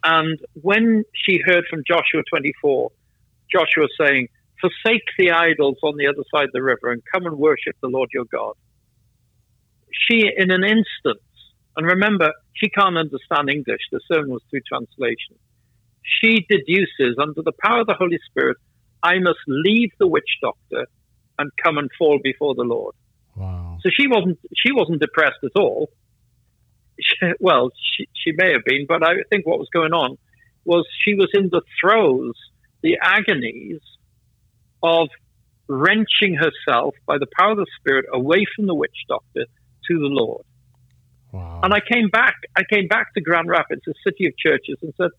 [0.03, 2.91] And when she heard from Joshua 24,
[3.51, 7.37] Joshua saying, Forsake the idols on the other side of the river and come and
[7.37, 8.53] worship the Lord your God.
[9.91, 11.21] She, in an instant,
[11.75, 15.35] and remember, she can't understand English, the sermon was through translation.
[16.03, 18.57] She deduces, under the power of the Holy Spirit,
[19.03, 20.85] I must leave the witch doctor
[21.39, 22.93] and come and fall before the Lord.
[23.35, 23.79] Wow.
[23.81, 25.89] So she wasn't she wasn't depressed at all.
[27.19, 30.17] She, well, she, she may have been, but I think what was going on
[30.65, 32.33] was she was in the throes,
[32.81, 33.79] the agonies
[34.83, 35.09] of
[35.67, 39.45] wrenching herself by the power of the Spirit away from the witch doctor
[39.87, 40.45] to the Lord.
[41.31, 41.61] Wow.
[41.63, 42.35] And I came back.
[42.55, 45.11] I came back to Grand Rapids, a city of churches, and said,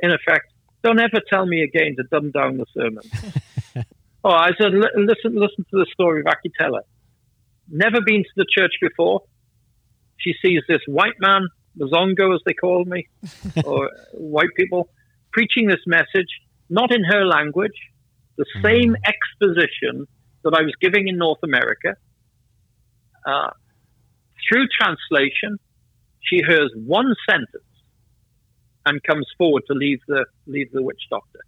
[0.00, 0.52] in effect,
[0.82, 3.02] "Don't ever tell me again to dumb down the sermon."
[4.24, 6.82] oh, I said, "Listen, listen to the story of Akitela.
[7.68, 9.22] Never been to the church before.
[10.18, 11.48] She sees this white man,
[11.78, 13.08] Mzongo as they call me,
[13.64, 14.88] or white people,
[15.32, 16.28] preaching this message,
[16.68, 17.72] not in her language,
[18.36, 20.06] the same exposition
[20.44, 21.94] that I was giving in North America."
[23.24, 23.50] Uh,
[24.48, 25.58] through translation,
[26.20, 27.64] she hears one sentence
[28.84, 31.40] and comes forward to leave the leave the witch doctor.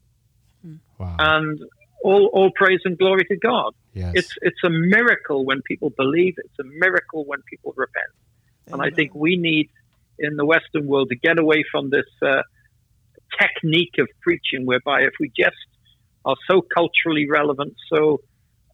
[0.99, 1.17] wow.
[1.19, 1.61] And
[2.03, 3.73] all, all praise and glory to God.
[3.95, 4.13] yes.
[4.15, 6.35] It's it's a miracle when people believe.
[6.39, 8.13] It's a miracle when people repent.
[8.73, 9.69] And I think we need
[10.19, 12.43] in the Western world to get away from this uh,
[13.39, 15.57] technique of preaching, whereby if we just
[16.25, 18.21] are so culturally relevant, so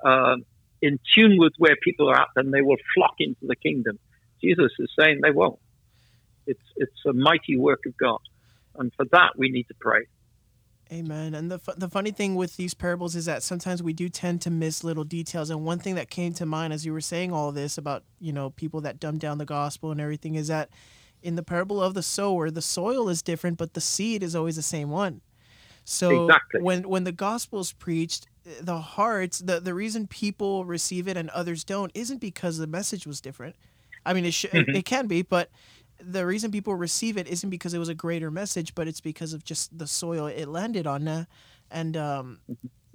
[0.05, 0.37] uh,
[0.81, 3.99] in tune with where people are at, then they will flock into the kingdom.
[4.43, 5.59] Jesus is saying they won't.
[6.47, 8.21] It's it's a mighty work of God,
[8.77, 10.07] and for that we need to pray.
[10.93, 11.35] Amen.
[11.35, 14.41] And the fu- the funny thing with these parables is that sometimes we do tend
[14.43, 15.49] to miss little details.
[15.49, 18.33] And one thing that came to mind as you were saying all this about you
[18.33, 20.69] know people that dumb down the gospel and everything is that
[21.23, 24.57] in the parable of the sower, the soil is different, but the seed is always
[24.57, 25.21] the same one.
[25.85, 26.61] So Exactly.
[26.63, 28.27] when when the gospel is preached,
[28.61, 33.07] the hearts, the the reason people receive it and others don't isn't because the message
[33.07, 33.55] was different.
[34.05, 34.75] I mean, it sh- Mhm.
[34.75, 35.51] it can be, but
[36.03, 39.33] the reason people receive it isn't because it was a greater message, but it's because
[39.33, 41.07] of just the soil it landed on.
[41.09, 41.25] Uh,
[41.71, 42.41] and um,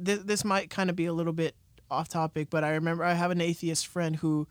[0.04, 1.56] th- this might kind of be a little bit
[1.90, 4.48] off topic, but I remember I have an atheist friend who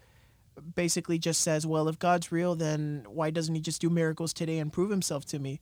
[0.75, 4.59] basically just says, "Well, if God's real, then why doesn't He just do miracles today
[4.59, 5.61] and prove Himself to me?"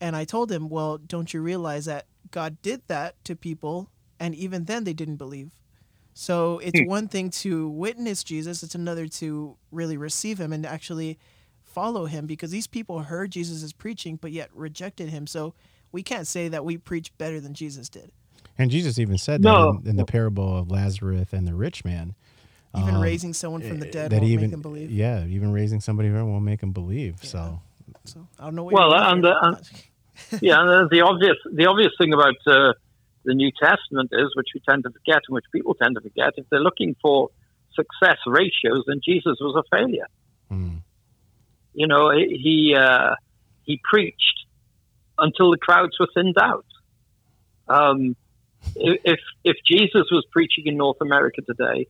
[0.00, 4.34] And I told him, "Well, don't you realize that God did that to people, and
[4.34, 5.52] even then they didn't believe."
[6.14, 6.86] So it's Hmm.
[6.86, 11.18] one thing to witness Jesus; it's another to really receive Him and actually
[11.72, 15.26] follow Him, because these people heard Jesus' preaching, but yet rejected Him.
[15.26, 15.54] So
[15.92, 18.10] we can't say that we preach better than Jesus did.
[18.58, 19.72] and Jesus even said No.
[19.74, 22.14] that in, in the parable of Lazarus and the rich man.
[22.78, 24.90] Even um, raising someone from the eh, dead that won't even, make them believe.
[24.92, 27.16] Yeah, even raising somebody from won't make them believe.
[27.22, 27.28] Yeah.
[27.30, 27.60] So
[28.04, 28.62] So I don't know.
[28.64, 29.34] What Well, you're and, here.
[29.34, 32.72] uh, and- yeah, and the obvious the obvious thing about uh,
[33.24, 36.34] the New Testament is, which we tend to forget, and which people tend to forget,
[36.36, 37.30] if they're looking for
[37.74, 40.06] success ratios, then Jesus was a failure.
[40.52, 40.78] mm,
[41.72, 43.14] You know, he uh,
[43.62, 44.46] he preached
[45.18, 46.66] until the crowds were thinned out.
[47.68, 48.16] Um,
[48.74, 51.86] if if Jesus was preaching in North America today,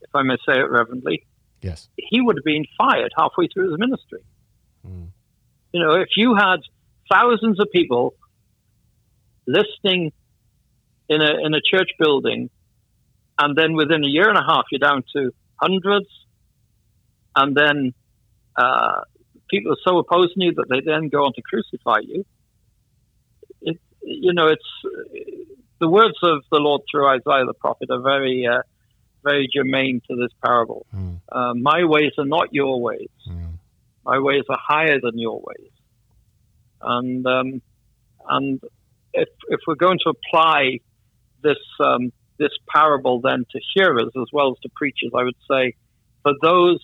[0.00, 1.26] if I may say it reverently,
[1.60, 1.88] yes.
[1.96, 4.22] he would have been fired halfway through his ministry.
[4.86, 5.08] Mm.
[5.72, 6.60] You know, if you had
[7.10, 8.14] thousands of people
[9.46, 10.12] listening
[11.08, 12.50] in a in a church building,
[13.38, 16.08] and then within a year and a half you're down to hundreds,
[17.36, 17.94] and then
[18.56, 19.02] uh,
[19.48, 22.24] people are so opposing you that they then go on to crucify you.
[23.60, 25.34] It, you know, it's
[25.80, 28.62] the words of the Lord through Isaiah the prophet are very, uh,
[29.24, 30.86] very germane to this parable.
[30.94, 31.20] Mm.
[31.30, 33.08] Uh, my ways are not your ways.
[33.28, 33.58] Mm.
[34.04, 35.70] My ways are higher than your ways.
[36.82, 37.62] And um,
[38.28, 38.60] and
[39.12, 40.78] if if we're going to apply
[41.42, 45.74] this um, this parable then to hearers as well as to preachers, I would say
[46.22, 46.80] for those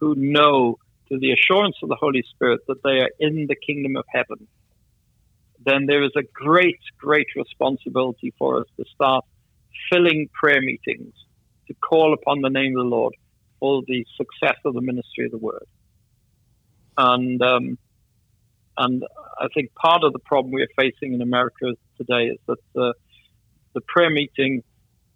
[0.00, 0.78] who know
[1.10, 4.46] to the assurance of the Holy Spirit that they are in the kingdom of heaven,
[5.64, 9.24] then there is a great, great responsibility for us to start
[9.90, 11.14] filling prayer meetings
[11.66, 13.14] to call upon the name of the Lord
[13.60, 15.66] for the success of the ministry of the word.
[16.96, 17.78] And um,
[18.78, 19.04] and
[19.40, 22.94] I think part of the problem we are facing in America today is that the,
[23.74, 24.62] the prayer meeting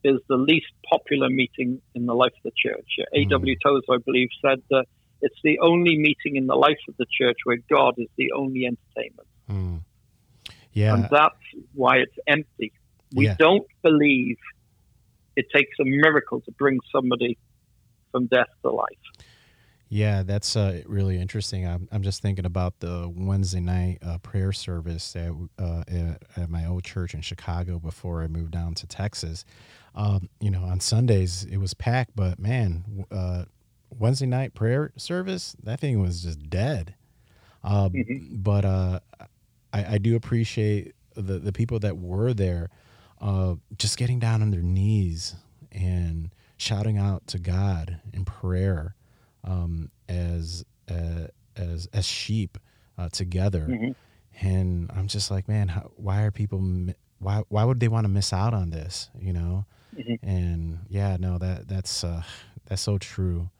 [0.04, 2.88] is the least popular meeting in the life of the church.
[3.14, 3.26] Mm.
[3.26, 3.56] A.W.
[3.64, 4.86] Tozer, I believe, said that
[5.22, 8.66] it's the only meeting in the life of the church where God is the only
[8.66, 9.28] entertainment.
[9.48, 9.80] Mm.
[10.72, 10.94] Yeah.
[10.94, 11.36] And that's
[11.74, 12.72] why it's empty.
[13.14, 13.36] We yeah.
[13.38, 14.36] don't believe
[15.36, 17.38] it takes a miracle to bring somebody
[18.10, 18.88] from death to life.
[19.88, 21.66] Yeah, that's uh, really interesting.
[21.66, 26.48] I'm, I'm just thinking about the Wednesday night uh, prayer service at, uh, at, at,
[26.48, 29.44] my old church in Chicago before I moved down to Texas.
[29.94, 33.44] Um, you know, on Sundays it was packed, but man, uh,
[33.98, 36.94] Wednesday night prayer service, that thing was just dead.
[37.64, 38.36] Um, mm-hmm.
[38.36, 39.00] But uh,
[39.72, 42.70] I, I, do appreciate the, the people that were there
[43.20, 45.36] uh, just getting down on their knees
[45.70, 48.96] and shouting out to God in prayer
[49.44, 52.58] um, as uh, as as sheep
[52.98, 53.66] uh, together.
[53.70, 54.46] Mm-hmm.
[54.46, 56.58] And I'm just like, man, how, why are people?
[57.18, 59.08] Why why would they want to miss out on this?
[59.20, 59.66] You know?
[59.96, 60.28] Mm-hmm.
[60.28, 62.22] And yeah, no, that that's uh,
[62.66, 63.50] that's so true.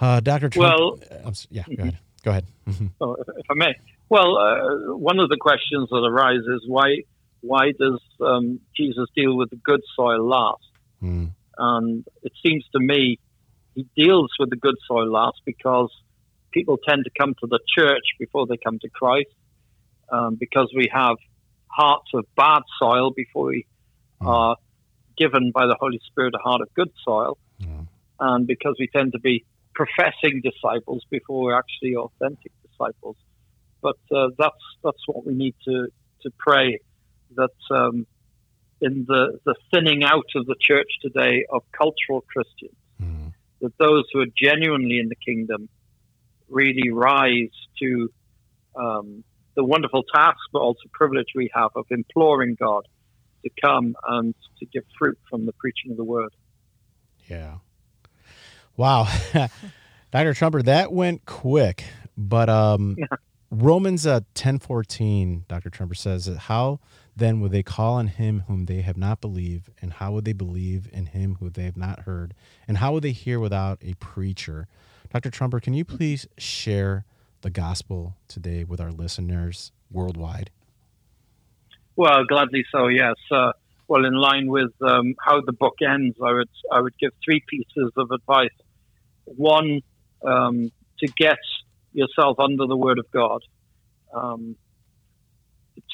[0.00, 0.78] Uh, Doctor Trump.
[0.78, 1.80] Well, uh, yeah, go mm-hmm.
[1.82, 1.98] ahead.
[2.24, 2.46] Go ahead.
[2.68, 2.86] Mm-hmm.
[3.00, 3.74] oh, if I may.
[4.08, 7.02] Well, uh, one of the questions that arises why
[7.42, 10.70] why does um, Jesus deal with the good soil last?
[11.02, 11.30] Mm.
[11.56, 13.18] And it seems to me
[13.74, 15.90] he deals with the good soil last because
[16.50, 19.30] people tend to come to the church before they come to Christ
[20.10, 21.16] um, because we have
[21.68, 23.66] hearts of bad soil before we
[24.20, 24.26] mm.
[24.26, 24.56] are
[25.16, 27.86] given by the Holy Spirit a heart of good soil, mm.
[28.18, 29.44] and because we tend to be
[29.80, 33.16] professing disciples before we're actually authentic disciples.
[33.82, 35.88] But uh, that's that's what we need to
[36.22, 36.80] to pray
[37.36, 38.06] that um,
[38.80, 42.76] in the the thinning out of the church today of cultural Christians
[43.60, 45.68] that those who are genuinely in the kingdom
[46.48, 47.50] really rise
[47.80, 48.08] to
[48.76, 49.24] um,
[49.54, 52.86] the wonderful task, but also privilege we have of imploring God
[53.44, 56.32] to come and to give fruit from the preaching of the word.
[57.28, 57.58] Yeah.
[58.80, 59.08] Wow.
[60.10, 60.32] Dr.
[60.32, 61.84] Trumper, that went quick,
[62.16, 63.08] but um, yeah.
[63.50, 65.68] Romans uh, 10:14, Dr.
[65.68, 66.80] Trumper says, "How
[67.14, 69.68] then would they call on him whom they have not believed?
[69.82, 72.32] And how would they believe in him who they have not heard?
[72.66, 74.66] And how would they hear without a preacher?
[75.12, 75.30] Dr.
[75.30, 77.04] Trumper, can you please share
[77.42, 80.48] the gospel today with our listeners worldwide?
[81.96, 83.16] Well, gladly so, yes.
[83.30, 83.52] Uh,
[83.88, 87.44] well, in line with um, how the book ends, I would, I would give three
[87.46, 88.48] pieces of advice.
[89.36, 89.80] One,
[90.26, 90.70] um,
[91.00, 91.38] to get
[91.92, 93.40] yourself under the Word of God.
[94.14, 94.56] Um,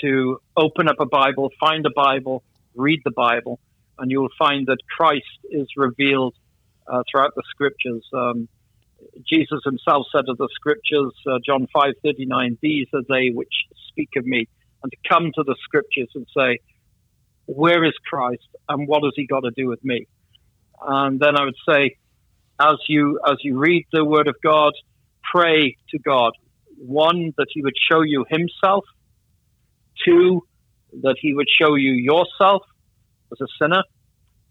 [0.01, 2.43] to open up a Bible, find a Bible,
[2.75, 3.61] read the Bible,
[3.99, 6.35] and you'll find that Christ is revealed
[6.91, 8.05] uh, throughout the Scriptures.
[8.13, 8.49] Um,
[9.31, 13.53] Jesus himself said of the Scriptures, uh, John five thirty nine, "These are they which
[13.89, 14.49] speak of me,"
[14.83, 16.59] and to come to the Scriptures and say,
[17.47, 20.07] "Where is Christ, and what has He got to do with me?"
[20.81, 21.97] And then I would say,
[22.61, 24.73] as you as you read the Word of God,
[25.33, 26.33] pray to God.
[26.79, 28.85] One that He would show you Himself
[30.05, 30.43] Two,
[31.03, 32.63] that he would show you yourself
[33.33, 33.83] as a sinner.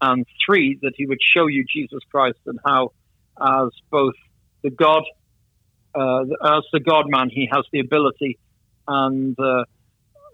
[0.00, 2.92] And three, that he would show you Jesus Christ and how,
[3.40, 4.14] as both
[4.62, 5.02] the God,
[5.94, 8.38] uh, as the God man, he has the ability
[8.86, 9.64] and uh,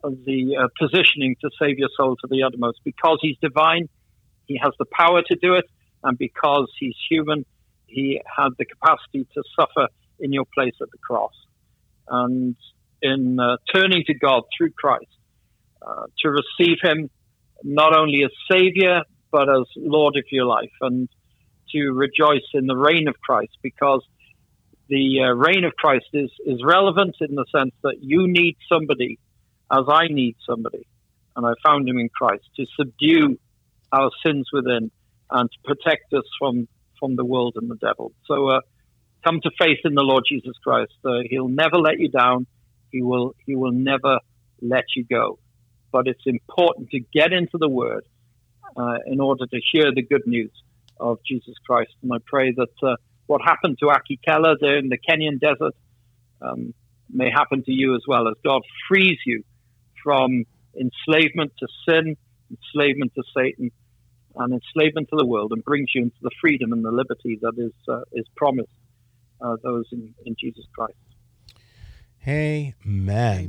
[0.03, 2.81] the uh, positioning to save your soul to the uttermost.
[2.85, 3.89] Because he's divine,
[4.47, 5.65] he has the power to do it.
[6.03, 7.47] And because he's human,
[7.93, 9.89] he had the capacity to suffer
[10.19, 11.33] in your place at the cross.
[12.09, 12.57] And
[13.01, 15.07] in uh, turning to God through Christ,
[15.87, 17.11] uh, to receive Him
[17.65, 21.09] not only as Savior, but as Lord of your life, and
[21.73, 24.05] to rejoice in the reign of Christ, because
[24.89, 29.19] the uh, reign of Christ is, is relevant in the sense that you need somebody
[29.71, 30.87] as I need somebody,
[31.35, 33.39] and I found Him in Christ to subdue
[33.91, 34.91] our sins within
[35.31, 36.69] and to protect us from,
[37.03, 38.13] from the world and the devil.
[38.27, 38.61] So, uh,
[39.25, 40.93] come to faith in the Lord Jesus Christ.
[41.05, 42.47] Uh, he'll never let you down.
[42.93, 44.21] He will he will never
[44.61, 45.41] let you go.
[45.91, 48.05] But it's important to get into the Word
[48.77, 50.53] uh, in order to hear the good news
[51.01, 51.93] of Jesus Christ.
[52.03, 52.95] And I pray that uh,
[53.27, 55.75] what happened to Akitela there in the Kenyan desert
[56.41, 56.73] um,
[57.11, 59.43] may happen to you as well, as God frees you
[60.05, 60.45] from
[60.79, 62.17] enslavement to sin,
[62.51, 63.71] enslavement to Satan,
[64.37, 67.55] and enslavement to the world, and brings you into the freedom and the liberty that
[67.57, 68.71] is uh, is promised
[69.41, 70.95] uh, those in, in Jesus Christ.
[72.27, 72.73] Amen.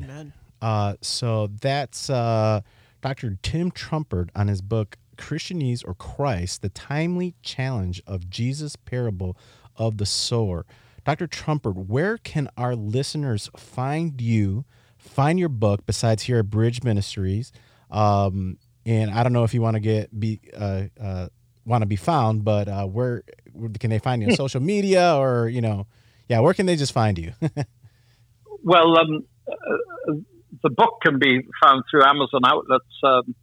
[0.04, 0.34] Amen.
[0.62, 2.62] Uh, so that's uh,
[3.02, 3.38] Dr.
[3.44, 9.38] Tim Trumper on his book Christianese or Christ: The Timely Challenge of Jesus' Parable
[9.76, 10.66] of the Sower.
[11.06, 11.28] Dr.
[11.28, 14.64] Trumper, where can our listeners find you,
[14.98, 17.52] find your book besides here at Bridge Ministries?
[17.92, 21.28] Um, and I don't know if you want to get be uh, uh,
[21.66, 23.24] want to be found, but uh, where,
[23.54, 25.88] where can they find you on social media or you know,
[26.28, 27.34] yeah, where can they just find you?
[28.64, 30.14] well, um, uh,
[30.62, 32.86] the book can be found through Amazon outlets.
[33.04, 33.36] Um,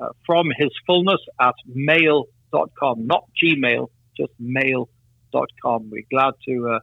[0.00, 5.90] uh, from His Fullness at mail.com, not Gmail, just mail.com.
[5.90, 6.78] We're glad to uh,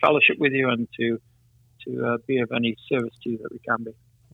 [0.00, 1.20] fellowship with you and to
[1.86, 3.90] to uh, be of any service to you that we can be.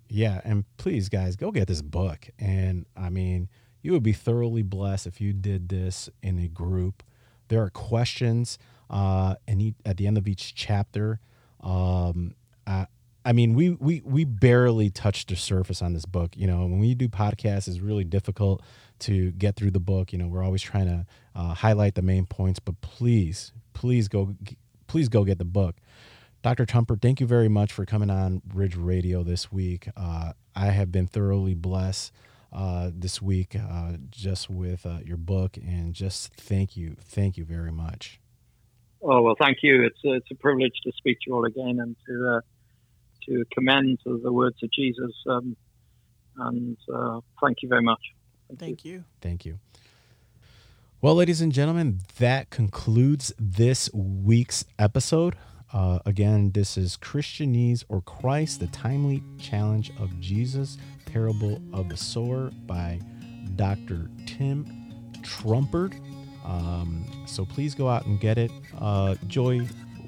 [0.08, 2.28] Yeah, and please, guys, go get this book.
[2.38, 3.48] And I mean,
[3.82, 7.02] you would be thoroughly blessed if you did this in a group.
[7.48, 8.58] There are questions
[8.90, 11.20] uh, and at the end of each chapter.
[11.62, 12.34] Um,
[12.66, 12.86] I,
[13.24, 16.36] I mean, we, we we barely touched the surface on this book.
[16.36, 18.62] You know, when we do podcasts, it's really difficult
[19.00, 20.12] to get through the book.
[20.12, 22.58] You know, we're always trying to uh, highlight the main points.
[22.58, 24.34] But please, please go,
[24.86, 25.76] please go get the book.
[26.42, 26.66] Dr.
[26.66, 29.88] Trumper, thank you very much for coming on Bridge Radio this week.
[29.96, 32.12] Uh, I have been thoroughly blessed
[32.52, 37.44] uh, this week uh, just with uh, your book, and just thank you, thank you
[37.44, 38.20] very much.
[39.02, 39.84] Oh well, thank you.
[39.84, 42.40] It's a, it's a privilege to speak to you all again and to uh,
[43.26, 45.12] to commend the words of Jesus.
[45.28, 45.56] Um,
[46.36, 48.00] and uh, thank you very much.
[48.48, 48.92] Thank, thank you.
[48.92, 49.04] you.
[49.20, 49.58] Thank you.
[51.00, 55.36] Well, ladies and gentlemen, that concludes this week's episode.
[55.72, 61.96] Uh, again, this is Christianese or Christ, the timely challenge of Jesus, parable of the
[61.96, 63.00] sower by
[63.56, 64.10] Dr.
[64.26, 65.90] Tim Trumper.
[66.44, 68.50] Um, so please go out and get it.
[68.78, 69.60] Uh, Joy,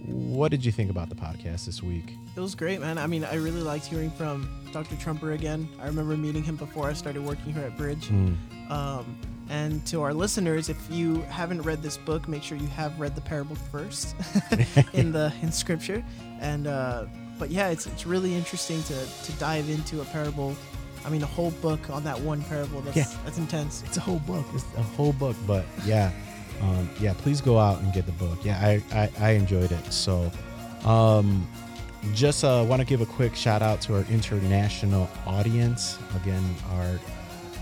[0.07, 2.15] what did you think about the podcast this week?
[2.35, 2.97] It was great, man.
[2.97, 4.97] I mean, I really liked hearing from Dr.
[4.97, 5.69] Trumper again.
[5.81, 8.09] I remember meeting him before I started working here at Bridge.
[8.09, 8.71] Mm.
[8.71, 9.19] Um,
[9.51, 13.17] and to our listeners, if you haven't read this book, make sure you have read
[13.17, 14.15] the parable first
[14.93, 16.05] in the in Scripture.
[16.39, 20.55] And uh, but yeah, it's it's really interesting to to dive into a parable.
[21.05, 22.81] I mean, a whole book on that one parable.
[22.83, 23.19] That's yeah.
[23.25, 23.83] that's intense.
[23.87, 24.47] It's a whole book.
[24.55, 25.35] It's a whole book.
[25.49, 26.13] But yeah,
[26.63, 27.13] um, yeah.
[27.15, 28.39] Please go out and get the book.
[28.45, 29.93] Yeah, I I, I enjoyed it.
[29.93, 30.31] So.
[30.85, 31.47] Um,
[32.15, 35.99] just uh, want to give a quick shout out to our international audience.
[36.17, 36.99] Again, our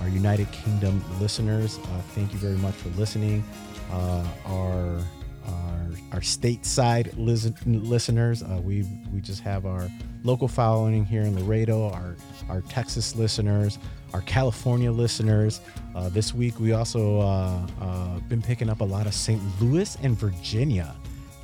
[0.00, 1.78] our United Kingdom listeners.
[1.78, 3.44] Uh, thank you very much for listening.
[3.90, 5.00] Uh, our
[5.46, 9.88] our, our stateside listen, listeners, uh, we we just have our
[10.22, 11.90] local following here in Laredo.
[11.90, 12.16] Our
[12.48, 13.78] our Texas listeners,
[14.12, 15.60] our California listeners.
[15.94, 19.40] Uh, this week we also uh, uh, been picking up a lot of St.
[19.60, 20.94] Louis and Virginia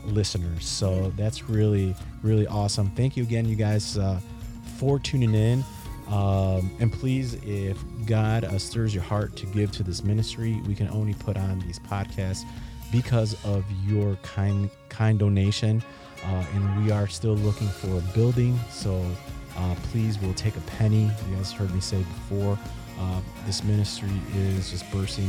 [0.05, 0.67] listeners.
[0.67, 2.91] So that's really really awesome.
[2.91, 3.99] Thank you again, you guys,
[4.79, 5.65] for tuning in.
[6.09, 10.75] Um, and please, if God uh, stirs your heart to give to this ministry, we
[10.75, 12.45] can only put on these podcasts
[12.93, 15.83] because of your kind kind donation.
[16.25, 19.05] Uh, and we are still looking for a building, so
[19.57, 21.11] uh, please, we'll take a penny.
[21.29, 22.59] You guys heard me say before.
[22.99, 25.29] Uh, this ministry is just bursting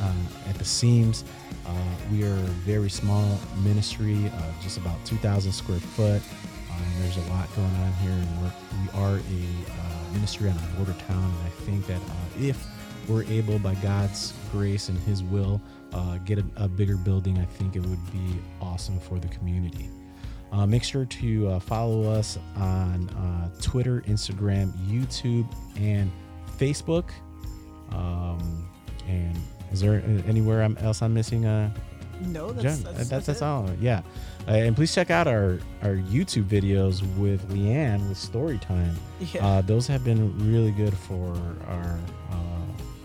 [0.00, 0.12] uh,
[0.48, 1.24] at the seams.
[1.66, 1.72] Uh,
[2.12, 4.30] we are a very small ministry,
[4.62, 6.22] just about 2,000 square foot.
[6.70, 8.52] and there's a lot going on here, and we're,
[8.82, 9.79] we are a
[10.12, 11.22] ministry on a border town.
[11.24, 12.66] And I think that uh, if
[13.08, 15.60] we're able, by God's grace and His will,
[15.92, 19.88] uh, get a, a, bigger building, I think it would be awesome for the community.
[20.52, 23.08] Uh, make sure to follow us on
[23.60, 25.46] Twitter, Instagram, YouTube,
[25.76, 26.10] and
[26.58, 27.10] Facebook.
[27.90, 28.68] Um,
[29.08, 29.36] and
[29.72, 31.46] is there anywhere else I'm missing?
[31.46, 31.72] Uh,
[32.20, 33.68] No, that's that's, that's, that's, all.
[33.80, 34.02] Yeah,
[34.46, 38.94] uh, and please check out our our YouTube videos with Leanne with story time.
[39.32, 39.46] Yeah.
[39.46, 41.34] Uh, those have been really good for
[41.66, 41.98] our
[42.30, 42.36] uh,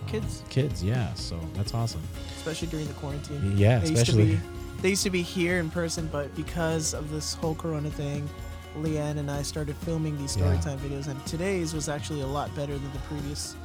[0.07, 0.43] Kids.
[0.49, 1.13] kids, yeah.
[1.16, 2.01] So that's awesome.
[2.38, 3.57] especially during the quarantine.
[3.57, 4.36] Yeah, They used to especially.
[4.36, 4.39] be
[4.82, 8.30] they used to be here in person, but because of this whole Corona thing,
[8.78, 10.43] Leanne and I started filming these Yeah.
[10.53, 13.55] storytime videos, and today's was actually a lot better than the previous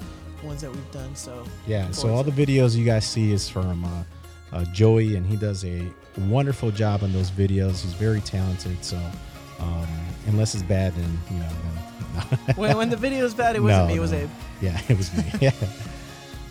[0.42, 1.14] ones that we've done.
[1.14, 4.04] So Yeah, so all to the videos you guys see is from uh,
[4.52, 5.86] uh, Joey, and he does a
[6.18, 7.82] wonderful job on those videos.
[7.82, 8.84] He's very talented.
[8.84, 8.98] So
[9.60, 9.86] um,
[10.26, 11.48] unless it's bad, then you know.
[11.48, 13.96] Then, when, when the video was bad, it wasn't No, me.
[13.96, 14.18] It was no.
[14.18, 14.30] Abe.
[14.60, 15.24] Yeah, it was me.
[15.40, 15.52] Yeah.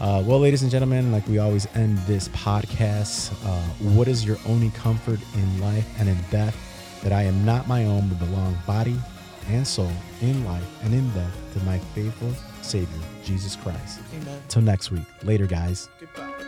[0.01, 3.59] Uh, well, ladies and gentlemen, like we always end this podcast, uh,
[3.95, 6.55] what is your only comfort in life and in death?
[7.03, 8.95] That I am not my own, but belong body
[9.49, 9.91] and soul
[10.21, 12.31] in life and in death to my faithful
[12.61, 12.87] Savior,
[13.25, 13.99] Jesus Christ.
[14.21, 14.41] Amen.
[14.47, 15.03] Till next week.
[15.23, 15.89] Later, guys.
[15.99, 16.38] Goodbye.